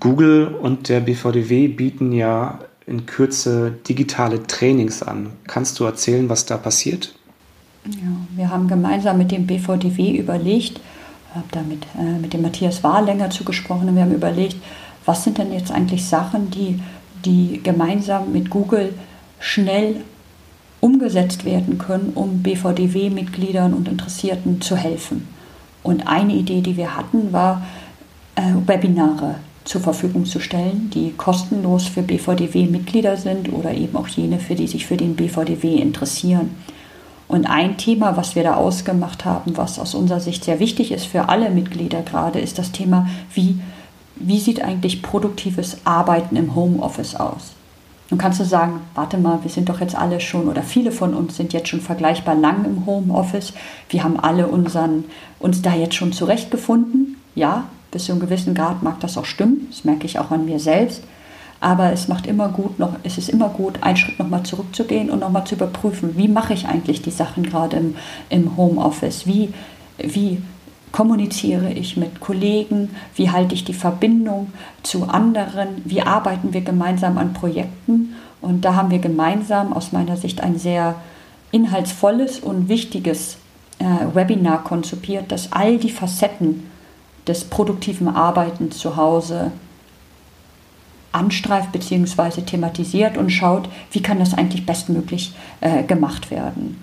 Google 0.00 0.48
und 0.48 0.88
der 0.88 1.00
BVDW 1.00 1.68
bieten 1.68 2.12
ja 2.12 2.58
in 2.86 3.06
Kürze 3.06 3.72
digitale 3.88 4.46
Trainings 4.46 5.02
an. 5.02 5.30
Kannst 5.46 5.80
du 5.80 5.84
erzählen, 5.84 6.28
was 6.28 6.46
da 6.46 6.56
passiert? 6.56 7.14
Ja, 7.86 8.08
wir 8.34 8.50
haben 8.50 8.68
gemeinsam 8.68 9.18
mit 9.18 9.30
dem 9.30 9.46
BVDW 9.46 10.16
überlegt, 10.16 10.80
habe 11.34 11.46
da 11.50 11.62
mit, 11.62 11.84
äh, 11.98 12.18
mit 12.20 12.32
dem 12.32 12.42
Matthias 12.42 12.82
Wahr 12.82 13.02
länger 13.02 13.30
zugesprochen 13.30 13.88
und 13.88 13.94
wir 13.94 14.02
haben 14.02 14.14
überlegt, 14.14 14.56
was 15.04 15.24
sind 15.24 15.38
denn 15.38 15.52
jetzt 15.52 15.70
eigentlich 15.70 16.04
Sachen, 16.04 16.50
die, 16.50 16.80
die 17.24 17.60
gemeinsam 17.62 18.32
mit 18.32 18.50
Google 18.50 18.94
schnell 19.38 20.02
umgesetzt 20.80 21.44
werden 21.44 21.78
können, 21.78 22.12
um 22.14 22.42
BVDW-Mitgliedern 22.42 23.72
und 23.72 23.88
Interessierten 23.88 24.60
zu 24.60 24.76
helfen. 24.76 25.28
Und 25.82 26.06
eine 26.08 26.34
Idee, 26.34 26.60
die 26.60 26.76
wir 26.76 26.96
hatten, 26.96 27.32
war 27.32 27.62
äh, 28.34 28.42
Webinare 28.66 29.36
zur 29.66 29.80
Verfügung 29.80 30.24
zu 30.24 30.40
stellen, 30.40 30.90
die 30.94 31.12
kostenlos 31.12 31.86
für 31.86 32.02
BVDW-Mitglieder 32.02 33.16
sind 33.16 33.52
oder 33.52 33.74
eben 33.74 33.96
auch 33.96 34.08
jene, 34.08 34.38
für 34.38 34.54
die 34.54 34.68
sich 34.68 34.86
für 34.86 34.96
den 34.96 35.16
BVDW 35.16 35.74
interessieren. 35.74 36.50
Und 37.28 37.46
ein 37.46 37.76
Thema, 37.76 38.16
was 38.16 38.36
wir 38.36 38.44
da 38.44 38.54
ausgemacht 38.54 39.24
haben, 39.24 39.56
was 39.56 39.80
aus 39.80 39.94
unserer 39.94 40.20
Sicht 40.20 40.44
sehr 40.44 40.60
wichtig 40.60 40.92
ist 40.92 41.06
für 41.06 41.28
alle 41.28 41.50
Mitglieder 41.50 42.02
gerade, 42.02 42.38
ist 42.38 42.58
das 42.58 42.70
Thema, 42.70 43.08
wie, 43.34 43.58
wie 44.14 44.38
sieht 44.38 44.62
eigentlich 44.62 45.02
produktives 45.02 45.78
Arbeiten 45.84 46.36
im 46.36 46.54
Homeoffice 46.54 47.16
aus? 47.16 47.56
Nun 48.08 48.18
kannst 48.18 48.38
du 48.38 48.44
sagen, 48.44 48.82
warte 48.94 49.18
mal, 49.18 49.40
wir 49.42 49.50
sind 49.50 49.68
doch 49.68 49.80
jetzt 49.80 49.96
alle 49.96 50.20
schon 50.20 50.46
oder 50.48 50.62
viele 50.62 50.92
von 50.92 51.12
uns 51.12 51.36
sind 51.36 51.52
jetzt 51.52 51.68
schon 51.68 51.80
vergleichbar 51.80 52.36
lang 52.36 52.64
im 52.64 52.86
Homeoffice. 52.86 53.52
Wir 53.88 54.04
haben 54.04 54.20
alle 54.20 54.46
unseren, 54.46 55.06
uns 55.40 55.60
da 55.60 55.74
jetzt 55.74 55.96
schon 55.96 56.12
zurechtgefunden. 56.12 57.16
Ja, 57.34 57.64
bis 57.96 58.04
zu 58.04 58.12
einem 58.12 58.20
gewissen 58.20 58.54
Grad 58.54 58.82
mag 58.82 59.00
das 59.00 59.16
auch 59.16 59.24
stimmen, 59.24 59.68
das 59.70 59.84
merke 59.84 60.04
ich 60.04 60.18
auch 60.18 60.30
an 60.30 60.44
mir 60.44 60.60
selbst. 60.60 61.02
Aber 61.60 61.94
es 61.94 62.08
macht 62.08 62.26
immer 62.26 62.50
gut, 62.50 62.78
noch, 62.78 62.92
es 63.04 63.16
ist 63.16 63.30
immer 63.30 63.48
gut, 63.48 63.82
einen 63.82 63.96
Schritt 63.96 64.18
nochmal 64.18 64.42
zurückzugehen 64.42 65.08
und 65.08 65.20
nochmal 65.20 65.46
zu 65.46 65.54
überprüfen, 65.54 66.14
wie 66.14 66.28
mache 66.28 66.52
ich 66.52 66.68
eigentlich 66.68 67.00
die 67.00 67.10
Sachen 67.10 67.44
gerade 67.44 67.78
im, 67.78 67.94
im 68.28 68.54
Homeoffice? 68.58 69.26
Wie, 69.26 69.54
wie 69.96 70.42
kommuniziere 70.92 71.72
ich 71.72 71.96
mit 71.96 72.20
Kollegen? 72.20 72.90
Wie 73.14 73.30
halte 73.30 73.54
ich 73.54 73.64
die 73.64 73.72
Verbindung 73.72 74.52
zu 74.82 75.08
anderen? 75.08 75.80
Wie 75.86 76.02
arbeiten 76.02 76.52
wir 76.52 76.60
gemeinsam 76.60 77.16
an 77.16 77.32
Projekten? 77.32 78.14
Und 78.42 78.66
da 78.66 78.74
haben 78.74 78.90
wir 78.90 78.98
gemeinsam 78.98 79.72
aus 79.72 79.92
meiner 79.92 80.18
Sicht 80.18 80.42
ein 80.42 80.58
sehr 80.58 80.96
inhaltsvolles 81.50 82.40
und 82.40 82.68
wichtiges 82.68 83.38
äh, 83.78 84.14
Webinar 84.14 84.62
konzipiert, 84.64 85.32
das 85.32 85.52
all 85.52 85.78
die 85.78 85.90
Facetten 85.90 86.75
des 87.26 87.44
produktiven 87.44 88.08
Arbeitens 88.08 88.78
zu 88.78 88.96
Hause 88.96 89.52
anstreift 91.12 91.72
bzw. 91.72 92.42
thematisiert 92.42 93.16
und 93.16 93.30
schaut, 93.30 93.68
wie 93.90 94.02
kann 94.02 94.18
das 94.18 94.34
eigentlich 94.34 94.66
bestmöglich 94.66 95.34
äh, 95.60 95.82
gemacht 95.82 96.30
werden. 96.30 96.82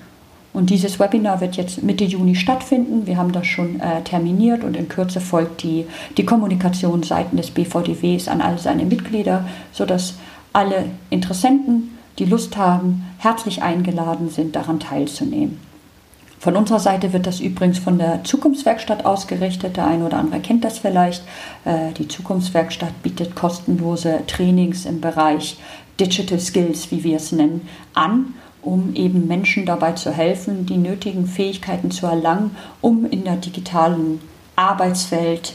Und 0.54 0.70
dieses 0.70 1.00
Webinar 1.00 1.42
wird 1.42 1.56
jetzt 1.56 1.82
Mitte 1.82 2.04
Juni 2.04 2.36
stattfinden. 2.36 3.08
Wir 3.08 3.18
haben 3.18 3.32
das 3.32 3.48
schon 3.48 3.80
äh, 3.80 4.04
terminiert 4.04 4.64
und 4.64 4.78
in 4.78 4.88
Kürze 4.88 5.20
folgt 5.20 5.64
die, 5.64 5.86
die 6.18 6.26
Kommunikation 6.26 7.02
seitens 7.02 7.42
des 7.42 7.52
BVDWs 7.52 8.28
an 8.28 8.42
all 8.42 8.60
seine 8.60 8.86
Mitglieder, 8.86 9.46
sodass 9.72 10.16
alle 10.52 10.86
Interessenten, 11.10 11.98
die 12.20 12.26
Lust 12.26 12.58
haben, 12.58 13.06
herzlich 13.18 13.64
eingeladen 13.64 14.30
sind, 14.30 14.56
daran 14.56 14.80
teilzunehmen. 14.80 15.60
Von 16.44 16.58
unserer 16.58 16.82
Seite 16.82 17.14
wird 17.14 17.26
das 17.26 17.40
übrigens 17.40 17.80
von 17.80 17.98
der 17.98 18.26
Zukunftswerkstatt 18.26 19.06
ausgerichtet. 19.06 19.78
Der 19.78 19.88
eine 19.88 20.06
oder 20.06 20.18
andere 20.18 20.42
kennt 20.42 20.66
das 20.66 20.78
vielleicht. 20.78 21.24
Äh, 21.64 21.94
die 21.94 22.10
Zukunftswerkstatt 22.10 23.02
bietet 23.02 23.34
kostenlose 23.34 24.20
Trainings 24.28 24.86
im 24.86 25.00
Bereich 25.00 25.58
Digital 26.02 26.42
Skills, 26.42 26.92
wie 26.92 27.06
wir 27.06 27.16
es 27.16 27.32
nennen, 27.32 27.66
an, 27.94 28.34
um 28.62 28.94
eben 28.94 29.26
Menschen 29.26 29.66
dabei 29.66 29.94
zu 29.94 30.12
helfen, 30.12 30.66
die 30.66 30.76
nötigen 30.76 31.28
Fähigkeiten 31.28 31.92
zu 31.92 32.08
erlangen, 32.08 32.58
um 32.82 33.06
in 33.06 33.24
der 33.24 33.38
digitalen 33.38 34.20
Arbeitswelt 34.58 35.54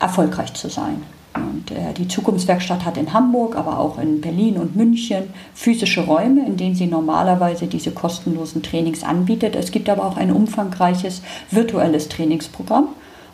erfolgreich 0.00 0.52
zu 0.54 0.68
sein. 0.68 1.04
Und 1.34 1.70
äh, 1.70 1.94
die 1.96 2.08
Zukunftswerkstatt 2.08 2.84
hat 2.84 2.96
in 2.96 3.12
Hamburg, 3.12 3.56
aber 3.56 3.78
auch 3.78 3.98
in 3.98 4.20
Berlin 4.20 4.58
und 4.58 4.76
München 4.76 5.32
physische 5.54 6.02
Räume, 6.02 6.44
in 6.46 6.56
denen 6.56 6.74
sie 6.74 6.86
normalerweise 6.86 7.66
diese 7.66 7.90
kostenlosen 7.90 8.62
Trainings 8.62 9.02
anbietet. 9.02 9.56
Es 9.56 9.70
gibt 9.70 9.88
aber 9.88 10.04
auch 10.04 10.16
ein 10.16 10.30
umfangreiches 10.30 11.22
virtuelles 11.50 12.08
Trainingsprogramm. 12.08 12.88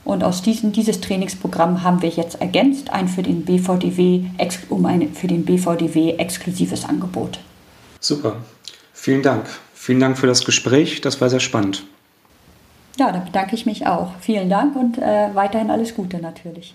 Und 0.05 0.25
aus 0.25 0.43
diesem 0.43 0.73
dieses 0.73 1.01
Trainingsprogramm 1.01 1.83
haben 1.83 2.01
wir 2.01 2.09
jetzt 2.09 2.41
ergänzt 2.41 2.91
ein 2.91 3.09
für 3.09 3.23
den 3.23 3.45
BVDW, 3.45 4.23
um 4.71 4.87
ein 4.87 5.13
für 5.13 5.27
den 5.27 5.45
BVDW 5.45 6.13
exklusives 6.13 6.85
Angebot. 6.85 7.41
Super. 8.01 8.37
Vielen 8.95 9.23
Dank. 9.23 9.47
Vielen 9.75 10.01
Dank 10.01 10.17
für 10.17 10.27
das 10.27 10.45
Gespräch. 10.45 11.01
Das 11.01 11.21
war 11.21 11.29
sehr 11.29 11.41
spannend. 11.41 11.85
Ja, 12.99 13.13
da 13.13 13.19
bedanke 13.19 13.55
ich 13.55 13.67
mich 13.67 13.87
auch. 13.87 14.13
Vielen 14.21 14.51
Dank 14.51 14.77
und 14.77 14.99
äh, 14.99 15.29
weiterhin 15.35 15.71
alles 15.71 15.95
Gute 15.95 16.19
natürlich. 16.19 16.75